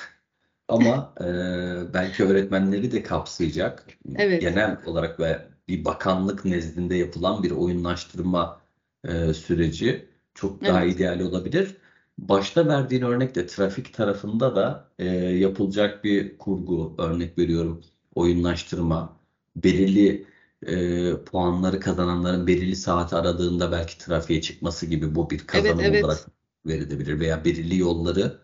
Ama 0.68 1.14
e, 1.22 1.94
belki 1.94 2.24
öğretmenleri 2.24 2.92
de 2.92 3.04
kapsayacak 3.04 3.86
Evet. 4.16 4.42
genel 4.42 4.78
olarak 4.86 5.20
ve 5.20 5.48
bir 5.68 5.86
bakanlık 5.86 6.46
nezdinde 6.46 6.96
yapılan 6.96 7.44
bir 7.44 7.52
oyunlaştırma 7.52 8.62
e, 9.04 9.34
süreci 9.34 10.10
çok 10.34 10.66
daha 10.66 10.84
Evet. 10.84 10.96
ideal 10.96 11.20
olabilir. 11.20 11.78
Başta 12.18 12.68
verdiğin 12.68 13.02
örnekte 13.02 13.46
trafik 13.48 13.94
tarafında 13.94 14.56
da 14.56 14.90
e, 15.00 15.06
yapılacak 15.16 16.04
bir 16.04 16.38
kurgu 16.38 16.96
örnek 16.98 17.38
veriyorum. 17.38 17.82
Oyunlaştırma, 18.16 19.20
belirli 19.56 20.28
e, 20.66 21.24
puanları 21.26 21.80
kazananların 21.80 22.48
belirli 22.48 22.76
saati 22.76 23.16
aradığında 23.16 23.72
belki 23.72 23.98
trafiğe 23.98 24.42
çıkması 24.42 24.86
gibi 24.86 25.16
bu 25.16 25.30
bir 25.30 25.36
Evet, 25.36 25.48
kazanım 25.48 25.80
evet. 25.80 26.04
olarak 26.04 26.28
verilebilir 26.66 27.20
veya 27.20 27.46
belirli 27.46 27.78
yolları 27.78 28.40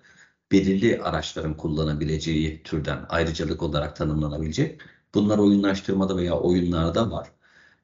belirli 0.52 1.02
araçların 1.02 1.58
kullanabileceği 1.58 2.64
türden 2.64 3.06
ayrıcalık 3.10 3.64
olarak 3.64 3.96
tanımlanabilecek. 3.96 4.82
Bunlar 5.14 5.38
oyunlaştırmada 5.38 6.18
veya 6.18 6.40
oyunlarda 6.40 7.12
var. 7.12 7.32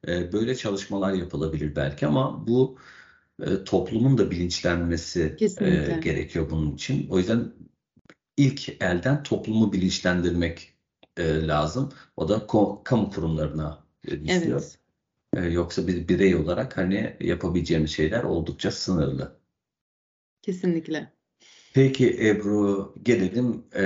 E, 0.08 0.34
Böyle 0.34 0.56
çalışmalar 0.56 1.13
yapılabilir 1.13 1.75
belki 1.75 2.08
ama 2.08 2.47
bu 2.47 2.78
e, 3.43 3.63
toplumun 3.63 4.17
da 4.17 4.32
bilinçlenmesi 4.32 5.21
e, 5.23 5.36
Kesinlikle. 5.36 5.99
gerekiyor 6.04 6.49
bunun 6.49 6.75
için. 6.75 7.08
O 7.10 7.17
yüzden 7.17 7.54
ilk 8.38 8.69
elden 8.82 9.23
toplumu 9.23 9.73
bilinçlendirmek 9.73 10.73
e, 11.17 11.47
lazım. 11.47 11.93
O 12.17 12.30
da 12.30 12.47
kamu 12.84 13.10
kurumlarına 13.12 13.84
düşüyor. 14.08 14.63
Evet. 15.36 15.54
Yoksa 15.54 15.88
bir 15.88 16.08
birey 16.08 16.36
olarak 16.36 16.78
hani 16.78 17.17
yapabileceğimiz 17.19 17.91
şeyler 17.91 18.23
oldukça 18.23 18.71
sınırlı. 18.71 19.36
Kesinlikle. 20.41 21.14
Peki 21.75 22.17
Ebru 22.27 22.93
gelelim 23.03 23.63
e, 23.73 23.83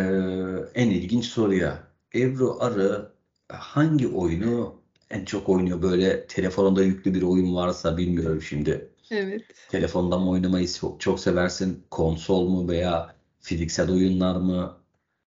en 0.76 0.90
ilginç 0.90 1.26
soruya. 1.26 1.84
Ebru 2.16 2.58
Arı 2.60 3.12
hangi 3.48 4.08
oyunu 4.08 4.82
en 5.10 5.26
çok 5.26 5.50
oynuyor? 5.50 5.82
Böyle 5.82 6.28
telefonunda 6.28 6.84
yüklü 6.84 7.14
bir 7.14 7.22
oyun 7.22 7.56
varsa 7.56 7.98
bilmiyorum 7.98 8.42
şimdi. 8.42 8.90
Evet. 9.12 9.42
Telefonda 9.70 10.20
mı 10.20 10.30
oynamayı 10.30 10.68
çok, 10.68 11.02
çok 11.02 11.20
seversin? 11.20 11.84
Konsol 11.92 12.50
mu 12.50 12.68
veya 12.70 13.16
fiziksel 13.42 13.92
oyunlar 13.92 14.36
mı? 14.36 14.78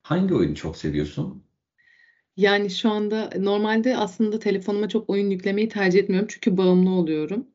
Hangi 0.03 0.35
oyunu 0.35 0.55
çok 0.55 0.77
seviyorsun? 0.77 1.43
Yani 2.37 2.71
şu 2.71 2.91
anda 2.91 3.31
normalde 3.39 3.97
aslında 3.97 4.39
telefonuma 4.39 4.89
çok 4.89 5.11
oyun 5.11 5.31
yüklemeyi 5.31 5.69
tercih 5.69 5.99
etmiyorum 5.99 6.29
çünkü 6.31 6.57
bağımlı 6.57 6.91
oluyorum. 6.91 7.47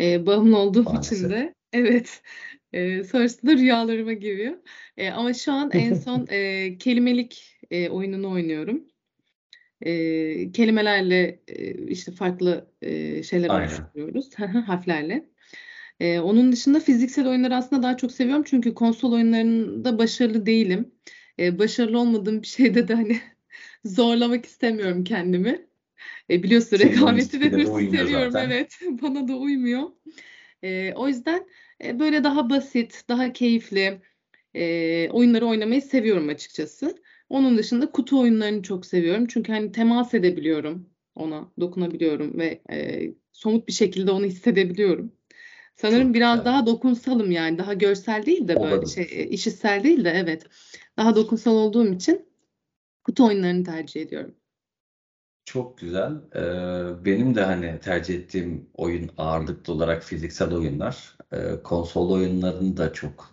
Ee, 0.00 0.26
bağımlı 0.26 0.58
olduğum 0.58 0.80
için 0.82 0.94
Maalesef. 0.94 1.30
de 1.30 1.54
evet 1.72 2.22
e, 2.72 3.04
sonrasında 3.04 3.52
rüyalarıma 3.52 4.12
giriyor. 4.12 4.56
E, 4.96 5.10
ama 5.10 5.34
şu 5.34 5.52
an 5.52 5.70
en 5.72 5.94
son 6.04 6.26
e, 6.30 6.78
kelimelik 6.78 7.58
e, 7.70 7.88
oyununu 7.88 8.30
oynuyorum. 8.30 8.84
E, 9.80 10.52
kelimelerle 10.52 11.40
e, 11.48 11.86
işte 11.86 12.12
farklı 12.12 12.70
e, 12.82 13.22
şeyler 13.22 13.48
oluşturuyoruz 13.48 14.34
harflerle. 14.66 15.32
E, 16.00 16.20
onun 16.20 16.52
dışında 16.52 16.80
fiziksel 16.80 17.28
oyunları 17.28 17.56
aslında 17.56 17.82
daha 17.82 17.96
çok 17.96 18.12
seviyorum 18.12 18.44
çünkü 18.46 18.74
konsol 18.74 19.12
oyunlarında 19.12 19.98
başarılı 19.98 20.46
değilim. 20.46 20.92
E, 21.38 21.58
başarılı 21.58 21.98
olmadığım 21.98 22.42
bir 22.42 22.46
şeyde 22.46 22.88
de 22.88 22.94
hani 22.94 23.20
zorlamak 23.84 24.46
istemiyorum 24.46 25.04
kendimi. 25.04 25.66
E, 26.30 26.42
biliyorsun 26.42 26.78
rekabeti 26.78 27.40
ve 27.40 27.48
hırsı 27.50 27.90
seviyorum 27.90 28.30
zaten. 28.30 28.50
evet. 28.50 28.78
Bana 29.02 29.28
da 29.28 29.36
uymuyor. 29.36 29.82
E, 30.62 30.92
o 30.94 31.08
yüzden 31.08 31.46
e, 31.84 31.98
böyle 31.98 32.24
daha 32.24 32.50
basit, 32.50 33.04
daha 33.08 33.32
keyifli 33.32 34.00
e, 34.54 35.08
oyunları 35.10 35.46
oynamayı 35.46 35.82
seviyorum 35.82 36.28
açıkçası. 36.28 37.02
Onun 37.28 37.58
dışında 37.58 37.90
kutu 37.90 38.20
oyunlarını 38.20 38.62
çok 38.62 38.86
seviyorum. 38.86 39.26
Çünkü 39.26 39.52
hani 39.52 39.72
temas 39.72 40.14
edebiliyorum 40.14 40.90
ona, 41.14 41.52
dokunabiliyorum 41.60 42.38
ve 42.38 42.62
e, 42.70 43.10
somut 43.32 43.68
bir 43.68 43.72
şekilde 43.72 44.10
onu 44.10 44.24
hissedebiliyorum. 44.24 45.12
Sanırım 45.76 46.06
Çok 46.08 46.14
biraz 46.14 46.38
güzel. 46.38 46.44
daha 46.44 46.66
dokunsalım 46.66 47.30
yani 47.30 47.58
daha 47.58 47.74
görsel 47.74 48.26
değil 48.26 48.48
de 48.48 48.60
böyle 48.60 48.66
Olabilir. 48.74 48.90
şey 48.90 49.08
e, 49.10 49.28
işitsel 49.28 49.84
değil 49.84 50.04
de 50.04 50.10
evet 50.10 50.46
daha 50.96 51.16
dokunsal 51.16 51.54
olduğum 51.56 51.92
için 51.94 52.26
kutu 53.04 53.26
oyunlarını 53.26 53.64
tercih 53.64 54.00
ediyorum. 54.00 54.34
Çok 55.52 55.78
güzel. 55.78 56.12
Ee, 56.36 57.04
benim 57.04 57.34
de 57.34 57.44
hani 57.44 57.80
tercih 57.80 58.14
ettiğim 58.14 58.70
oyun 58.74 59.10
ağırlıklı 59.18 59.72
olarak 59.72 60.02
fiziksel 60.02 60.54
oyunlar. 60.54 61.16
Ee, 61.32 61.62
konsol 61.64 62.10
oyunlarını 62.10 62.76
da 62.76 62.92
çok 62.92 63.30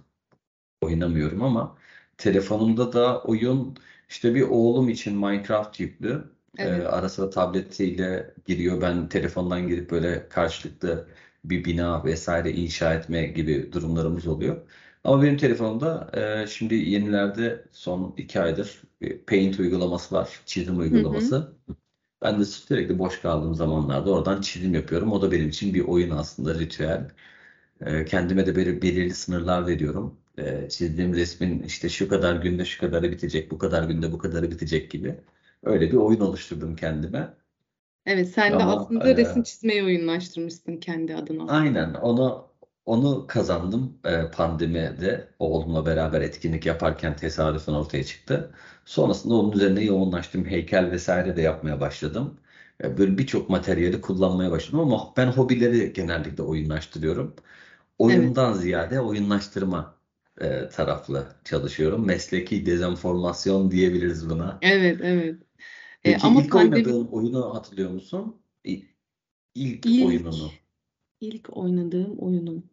oynamıyorum 0.82 1.44
ama 1.44 1.78
telefonumda 2.18 2.94
da 2.94 3.24
oyun 3.24 3.78
işte 4.10 4.36
bir 4.36 4.42
oğlum 4.42 4.90
için 4.90 5.18
Minecraft 5.18 5.80
yüklü. 5.80 6.24
Ee, 6.58 6.64
Evet. 6.64 6.88
ara 6.94 7.10
sıra 7.10 7.30
tabletiyle 7.30 8.34
giriyor. 8.46 8.82
Ben 8.82 9.10
telefondan 9.10 9.68
girip 9.68 9.92
böyle 9.92 10.30
karşılıklı 10.30 11.08
bir 11.44 11.66
bina 11.66 12.06
vesaire 12.06 12.52
inşa 12.52 12.94
etme 12.94 13.24
gibi 13.28 13.72
durumlarımız 13.74 14.28
oluyor. 14.28 14.58
Ama 15.04 15.24
benim 15.24 15.38
telefonumda 15.38 16.12
e, 16.44 16.48
şimdi 16.48 16.76
yenilerde 16.76 17.66
son 17.72 18.14
iki 18.18 18.42
aydır 18.42 18.82
bir 19.02 19.20
Paint 19.20 19.60
uygulaması 19.60 20.16
var. 20.16 20.42
Çizim 20.46 20.80
Hı 20.80 20.84
hı. 20.84 21.50
Ben 22.22 22.40
de 22.40 22.46
sürekli 22.46 23.00
boş 23.00 23.22
kaldığım 23.22 23.56
zamanlarda 23.56 24.12
oradan 24.12 24.42
çizim 24.42 24.74
yapıyorum. 24.74 25.12
O 25.12 25.22
da 25.22 25.32
benim 25.32 25.50
için 25.50 25.74
bir 25.74 25.82
oyun 25.82 26.10
aslında 26.12 26.56
ritüel. 26.60 27.12
Ee, 27.82 28.06
Kendime 28.06 28.46
de 28.48 28.56
belir- 28.56 28.82
belirli 28.82 29.16
sınırlar 29.16 29.68
veriyorum. 29.68 30.18
Ee, 30.40 30.70
Çizdiğim 30.70 31.14
resmin 31.16 31.64
işte 31.64 31.90
şu 31.90 32.10
kadar 32.10 32.36
günde 32.36 32.66
şu 32.66 32.82
kadarı 32.82 33.12
bitecek, 33.12 33.52
bu 33.52 33.58
kadar 33.58 33.84
günde 33.84 34.12
bu 34.12 34.18
kadarı 34.18 34.52
bitecek 34.52 34.92
gibi. 34.92 35.16
Öyle 35.64 35.88
bir 35.92 35.98
oyun 35.98 36.20
oluşturdum 36.22 36.76
kendime. 36.76 37.34
Evet 38.06 38.30
sen 38.30 38.60
de 38.60 38.64
Ama 38.64 38.66
aslında 38.66 39.18
resim 39.18 39.44
e, 39.44 39.44
çizmeyi 39.44 39.84
oyunlaştırmışsın 39.84 40.78
kendi 40.78 41.16
adına. 41.16 41.48
aynen 41.48 41.94
onu 41.94 42.49
onu 42.90 43.28
kazandım 43.28 44.00
e, 44.06 44.32
pandemide 44.32 45.30
oğlumla 45.40 45.86
beraber 45.86 46.22
etkinlik 46.22 46.66
yaparken 46.66 47.16
tesadüfen 47.16 47.74
ortaya 47.74 48.04
çıktı. 48.04 48.52
Sonrasında 48.86 49.36
onun 49.36 49.52
üzerine 49.52 49.84
yoğunlaştım. 49.84 50.46
Heykel 50.46 50.92
vesaire 50.92 51.36
de 51.36 51.42
yapmaya 51.42 51.80
başladım. 51.80 52.40
E, 52.84 52.98
Böyle 52.98 53.18
birçok 53.18 53.50
materyali 53.50 54.02
kullanmaya 54.02 54.52
başladım 54.52 54.80
ama 54.80 55.14
ben 55.18 55.28
hobileri 55.28 55.94
genellikle 55.94 56.44
oyunlaştırıyorum. 56.44 57.36
Evet. 57.38 57.48
Oyundan 58.00 58.54
ziyade 58.54 59.00
oyunlaştırma 59.00 59.96
e, 60.42 60.70
taraflı 60.70 61.28
çalışıyorum. 61.44 62.06
Mesleki 62.06 62.66
dezenformasyon 62.66 63.72
diyebiliriz 63.72 64.30
buna. 64.30 64.60
Evet, 64.62 65.00
evet. 65.04 65.36
E, 66.06 66.14
Peki 66.14 66.28
ama 66.28 66.42
ilk 66.44 66.52
pandemi 66.52 66.88
oynadığın 66.88 67.08
oyunu 67.08 67.56
hatırlıyor 67.56 67.92
musun? 67.92 68.42
İlk 68.64 68.86
ilk 69.56 70.06
oyununu. 70.06 70.52
ilk 71.22 71.58
oynadığım 71.58 72.20
oyunum. 72.20 72.70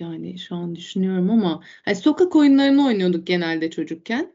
Yani 0.00 0.38
şu 0.38 0.54
an 0.56 0.76
düşünüyorum 0.76 1.30
ama 1.30 1.62
hani 1.84 1.96
sokak 1.96 2.36
oyunlarını 2.36 2.86
oynuyorduk 2.86 3.26
genelde 3.26 3.70
çocukken. 3.70 4.34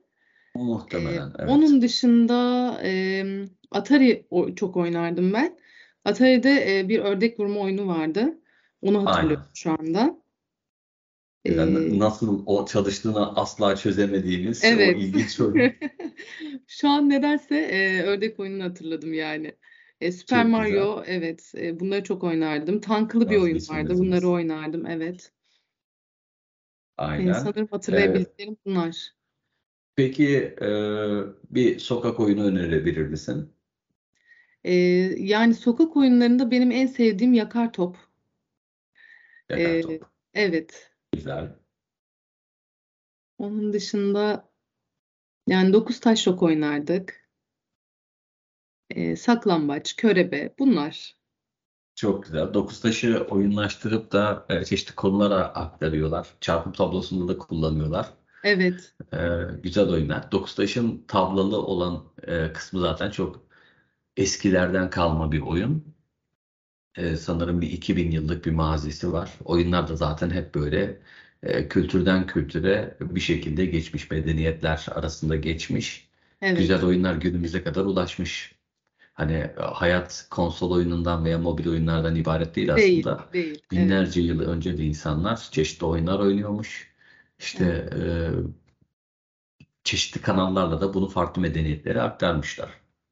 Ee, 0.58 0.58
Muhtemelen 0.60 1.34
evet. 1.40 1.50
onun 1.50 1.82
dışında 1.82 2.36
e, 2.84 3.24
Atari 3.72 4.28
o- 4.30 4.56
çok 4.56 4.78
oynardım 4.78 5.34
ben. 5.34 5.60
Atari'de 6.06 6.80
e, 6.80 6.90
bir 6.90 7.00
ördek 7.00 7.40
vurma 7.40 7.60
oyunu 7.60 7.88
vardı. 7.88 8.40
Onu 8.82 9.06
hatırlıyorum 9.06 9.44
Aynen. 9.44 9.52
şu 9.54 9.72
anda. 9.72 10.20
Yani 11.46 11.96
Ee, 11.96 12.00
nasıl 12.00 12.44
o 12.46 12.66
çalıştığını 12.66 13.36
asla 13.36 13.76
çözemediğimiz 13.76 14.64
o 14.64 14.68
evet. 14.68 14.98
ilginç 14.98 15.40
oyun. 15.40 15.74
Şu 16.68 16.90
an 16.90 17.10
nedense 17.10 17.56
e, 17.56 18.02
ördek 18.04 18.40
oyununu 18.40 18.64
hatırladım 18.64 19.14
yani. 19.14 19.56
E, 20.02 20.12
Super 20.12 20.44
Çok 20.44 20.46
güzel. 20.46 20.52
Mario, 20.52 21.04
evet, 21.08 21.54
e, 21.58 21.80
bunları 21.80 22.04
çok 22.04 22.24
oynardım. 22.24 22.82
Tanklı 22.82 23.30
bir 23.30 23.38
oyun 23.38 23.68
vardı, 23.70 23.94
bunları 23.98 24.30
oynardım, 24.30 24.86
evet. 24.86 25.32
Aynen. 27.00 27.34
sanırım 27.34 27.66
Ee, 27.66 27.70
hatırlayabildiklerim 27.72 28.58
bunlar. 28.66 29.14
peki 29.96 30.56
e, 30.62 30.68
bir 31.50 31.80
sokak 31.80 32.20
oyunu 32.20 32.44
önerebilir 32.46 33.08
misin? 33.08 33.54
E, 34.64 34.74
yani 35.18 35.54
sokak 35.54 35.98
oyunlarında 35.98 36.52
benim 36.52 36.72
en 36.72 36.88
sevdiğim 36.88 37.34
yakar 37.34 37.74
top. 37.74 37.98
Yakar 39.50 39.64
E, 39.66 39.82
top. 39.82 40.10
evet. 40.34 40.92
Güzel. 41.14 41.56
Onun 43.38 43.74
dışında 43.74 44.50
yani 45.48 45.74
dokuz 45.74 46.00
taş 46.00 46.24
çok 46.24 46.44
oynardık. 46.44 47.30
E, 48.90 49.16
saklambaç, 49.16 49.96
körebe, 49.96 50.56
bunlar. 50.60 51.19
Çok 52.00 52.24
güzel. 52.24 52.54
Dokuz 52.54 52.82
taşı 52.82 53.28
oyunlaştırıp 53.30 54.12
da 54.12 54.46
e, 54.50 54.66
çeşitli 54.66 54.96
konulara 54.96 55.36
aktarıyorlar. 55.36 56.28
Çarpım 56.42 56.74
tablosunda 56.74 57.34
da 57.34 57.38
kullanıyorlar. 57.38 58.10
Evet, 58.44 58.94
E, 59.14 59.18
güzel 59.64 59.90
oyunlar. 59.90 60.32
Dokuz 60.32 60.56
taşın 60.56 61.04
tablalı 61.08 61.62
olan 61.62 62.04
e, 62.28 62.54
kısmı 62.54 62.80
zaten 62.80 63.12
çok 63.12 63.42
eskilerden 64.18 64.90
kalma 64.90 65.32
bir 65.32 65.42
oyun. 65.42 65.96
E, 66.98 67.16
sanırım 67.16 67.62
bir 67.62 67.72
2000 67.72 68.12
yıllık 68.12 68.46
bir 68.46 68.52
mazisi 68.52 69.14
var. 69.14 69.32
Oyunlar 69.46 69.88
da 69.88 69.96
zaten 69.96 70.30
hep 70.30 70.56
böyle 70.56 71.02
e, 71.44 71.68
kültürden 71.68 72.28
kültüre 72.28 72.98
bir 73.02 73.20
şekilde 73.20 73.66
geçmiş, 73.66 74.12
medeniyetler 74.12 74.86
arasında 74.92 75.36
geçmiş. 75.36 76.10
Güzel 76.58 76.76
evet. 76.76 76.84
oyunlar 76.84 77.16
günümüze 77.16 77.64
kadar 77.64 77.86
ulaşmış. 77.86 78.59
Hani 79.20 79.34
e, 79.34 79.56
hayat 79.62 80.28
konsol 80.32 80.72
oyunundan 80.72 81.26
veya 81.26 81.38
mobil 81.40 81.68
oyunlardan 81.70 82.16
ibaret 82.16 82.56
değil 82.56 82.70
Değil, 82.76 83.06
aslında. 83.10 83.30
değil. 83.34 83.62
Evet, 83.72 83.72
Binlerce 83.72 84.22
yıl 84.22 84.40
önce 84.42 84.78
de 84.78 84.84
insanlar 84.86 85.50
çeşitli 85.52 85.86
oyunlar 85.86 86.20
oynuyormuş. 86.20 86.94
İşte 87.40 87.66
evet. 87.66 87.94
e, 87.94 88.30
çeşitli 89.84 90.22
kanallarla 90.22 90.82
da 90.82 90.94
bunu 90.94 91.10
farklı 91.10 91.42
medeniyetlere 91.42 92.02
aktarmışlar. 92.02 92.70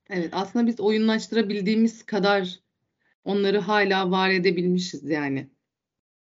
Evet, 0.09 0.29
aslında 0.33 0.67
biz 0.67 0.79
oyunlaştırabildiğimiz 0.79 2.05
kadar 2.05 2.59
onları 3.23 3.59
hala 3.59 4.11
var 4.11 4.29
edebilmişiz 4.29 5.03
yani. 5.09 5.51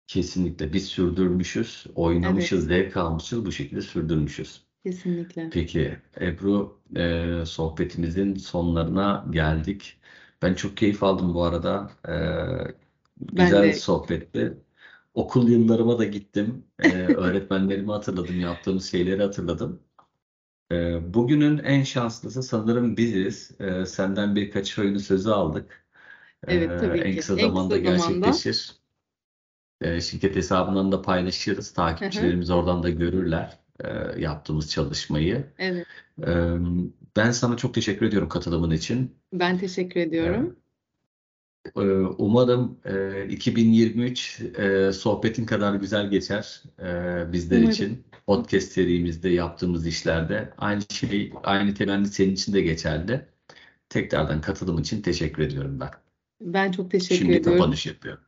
Kesinlikle 0.07 0.73
biz 0.73 0.87
sürdürmüşüz, 0.89 1.87
Evet, 1.87 1.97
oynamışız, 1.97 2.67
zevk 2.67 2.97
almışız, 2.97 3.47
bu 3.47 3.53
şekilde 3.53 3.83
sürdürmüşüz. 3.83 4.64
Kesinlikle. 4.85 5.51
Peki 5.51 5.99
Ebru, 6.21 6.81
e, 6.97 7.45
sohbetimizin 7.47 8.35
sonlarına 8.35 9.27
geldik. 9.31 10.01
Ben 10.43 10.55
çok 10.55 10.77
keyif 10.77 11.03
aldım 11.03 11.35
bu 11.35 11.45
arada. 11.45 11.91
E, 12.09 12.13
Ben 13.21 13.37
güzel 13.37 13.63
de 13.63 13.73
sohbetti. 13.73 14.59
Okul 15.15 15.49
yıllarıma 15.49 15.99
da 15.99 16.05
gittim. 16.05 16.67
E, 16.79 16.93
öğretmenlerimi 17.09 17.93
hatırladım, 17.93 18.41
yaptığımız 18.41 18.91
şeyleri 18.91 19.23
hatırladım. 19.23 19.83
E, 20.73 21.15
bugünün 21.15 21.59
en 21.59 21.83
şanslısı 21.83 22.43
sanırım 22.43 22.97
biziz. 22.97 23.61
E, 23.61 23.87
senden 23.87 24.37
birkaç 24.37 24.79
oyunu 24.79 25.01
sözü 25.01 25.31
aldık. 25.31 25.87
E, 26.49 26.53
evet 26.55 26.79
tabii 26.79 27.01
en 27.01 27.11
ki. 27.11 27.17
kısa 27.17 27.37
En 27.37 27.49
zamanda 27.49 27.79
kısa 27.79 27.81
zamanda. 27.81 28.45
gerçekleşir. 28.45 28.77
E, 29.81 30.01
şirket 30.01 30.37
hesabından 30.37 30.93
da 30.93 31.03
paylaşırız. 31.03 31.75
Hı 32.01 32.05
hı, 32.09 32.39
Takipçilerimiz 32.43 32.51
oradan 32.51 32.83
da 32.83 32.91
görürler 32.91 33.59
e, 33.81 33.89
yaptığımız 34.21 34.71
çalışmayı. 34.71 35.47
Evet. 35.59 35.87
E, 36.27 36.31
ben 37.17 37.31
sana 37.31 37.57
çok 37.57 37.75
teşekkür 37.75 38.07
ediyorum 38.07 38.29
katılımın 38.29 38.71
için. 38.71 39.15
Ben 39.33 39.59
teşekkür 39.59 40.01
ediyorum. 40.01 40.57
e, 41.77 41.81
umarım 42.19 42.79
e, 42.85 43.27
2023 43.29 44.41
e, 44.59 44.93
sohbetin 44.93 45.47
kadar 45.47 45.75
güzel 45.75 46.11
geçer 46.11 46.63
e, 46.79 47.33
bizler 47.33 47.57
Umarım. 47.57 47.71
için. 47.71 48.05
Podcast 48.27 48.73
serimizde 48.73 49.29
yaptığımız 49.29 49.87
işlerde 49.87 50.53
aynı 50.59 50.83
şey, 50.91 51.33
aynı 51.45 51.75
temenni 51.75 52.07
senin 52.07 52.33
için 52.33 52.53
de 52.53 52.61
geçerli. 52.61 53.27
Tekrardan 53.89 54.41
katılım 54.41 54.79
için 54.79 55.03
teşekkür 55.03 55.43
ediyorum 55.43 55.81
ben. 55.81 55.91
Ben 56.41 56.73
çok 56.73 56.91
teşekkür 56.91 57.15
Şimdi 57.15 57.33
ediyorum. 57.33 57.59
kapanış 57.59 57.87
yapıyorum. 57.87 58.25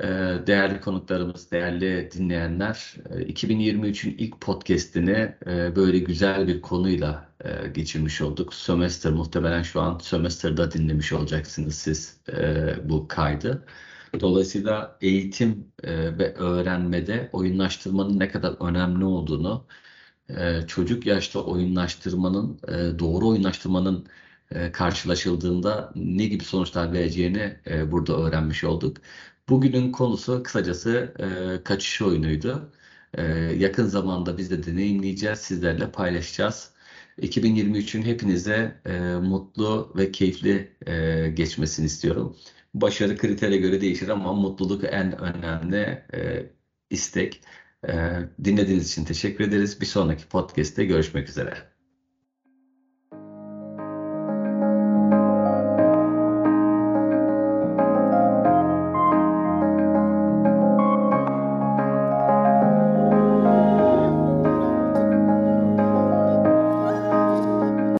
Ee, 0.00 0.06
Değerli 0.46 0.80
konuklarımız, 0.80 1.50
değerli 1.50 2.10
dinleyenler, 2.12 2.94
e, 3.10 3.22
2023'ün 3.22 4.14
ilk 4.18 4.40
podcast'ini 4.40 5.36
e, 5.46 5.76
böyle 5.76 5.98
güzel 5.98 6.48
bir 6.48 6.62
konuyla 6.62 7.28
e, 7.44 7.68
geçirmiş 7.68 8.20
olduk. 8.20 8.54
Sömestr, 8.54 9.08
muhtemelen 9.08 9.62
şu 9.62 9.80
an 9.80 9.98
Sömestr'da 9.98 10.72
dinlemiş 10.72 11.12
olacaksınız 11.12 11.74
siz 11.74 12.20
e, 12.28 12.88
bu 12.88 13.08
kaydı. 13.08 13.66
Dolayısıyla 14.20 14.98
eğitim 15.00 15.72
e, 15.82 16.18
ve 16.18 16.34
öğrenmede 16.34 17.30
oyunlaştırmanın 17.32 18.18
ne 18.18 18.28
kadar 18.28 18.68
önemli 18.68 19.04
olduğunu, 19.04 19.66
e, 20.28 20.66
çocuk 20.66 21.06
yaşta 21.06 21.40
oyunlaştırmanın, 21.44 22.60
e, 22.68 22.98
doğru 22.98 23.28
oyunlaştırmanın 23.28 24.06
e, 24.50 24.72
karşılaşıldığında 24.72 25.92
ne 25.94 26.26
gibi 26.26 26.44
sonuçlar 26.44 26.92
vereceğini 26.92 27.60
e, 27.66 27.92
burada 27.92 28.16
öğrenmiş 28.16 28.64
olduk. 28.64 28.96
Bugünün 29.48 29.92
konusu 29.92 30.42
kısacası 30.42 31.14
e, 31.18 31.64
kaçış 31.64 32.02
oyunuydu. 32.02 32.72
E, 33.14 33.22
yakın 33.58 33.86
zamanda 33.86 34.38
biz 34.38 34.50
de 34.50 34.62
deneyimleyeceğiz, 34.66 35.38
sizlerle 35.38 35.90
paylaşacağız. 35.92 36.70
2023'ün 37.18 38.02
hepinize 38.02 38.80
e, 38.86 38.98
mutlu 39.16 39.92
ve 39.96 40.12
keyifli 40.12 40.76
e, 40.86 41.28
geçmesini 41.28 41.86
istiyorum. 41.86 42.36
Başarı 42.74 43.16
kritere 43.16 43.56
göre 43.56 43.80
değişir 43.80 44.08
ama 44.08 44.32
mutluluk 44.32 44.84
en 44.84 45.18
önemli 45.20 46.04
e, 46.14 46.50
istek. 46.90 47.40
E, 47.88 47.92
dinlediğiniz 48.44 48.92
için 48.92 49.04
teşekkür 49.04 49.44
ederiz. 49.44 49.80
Bir 49.80 49.86
sonraki 49.86 50.28
podcast'te 50.28 50.84
görüşmek 50.84 51.28
üzere. 51.28 51.75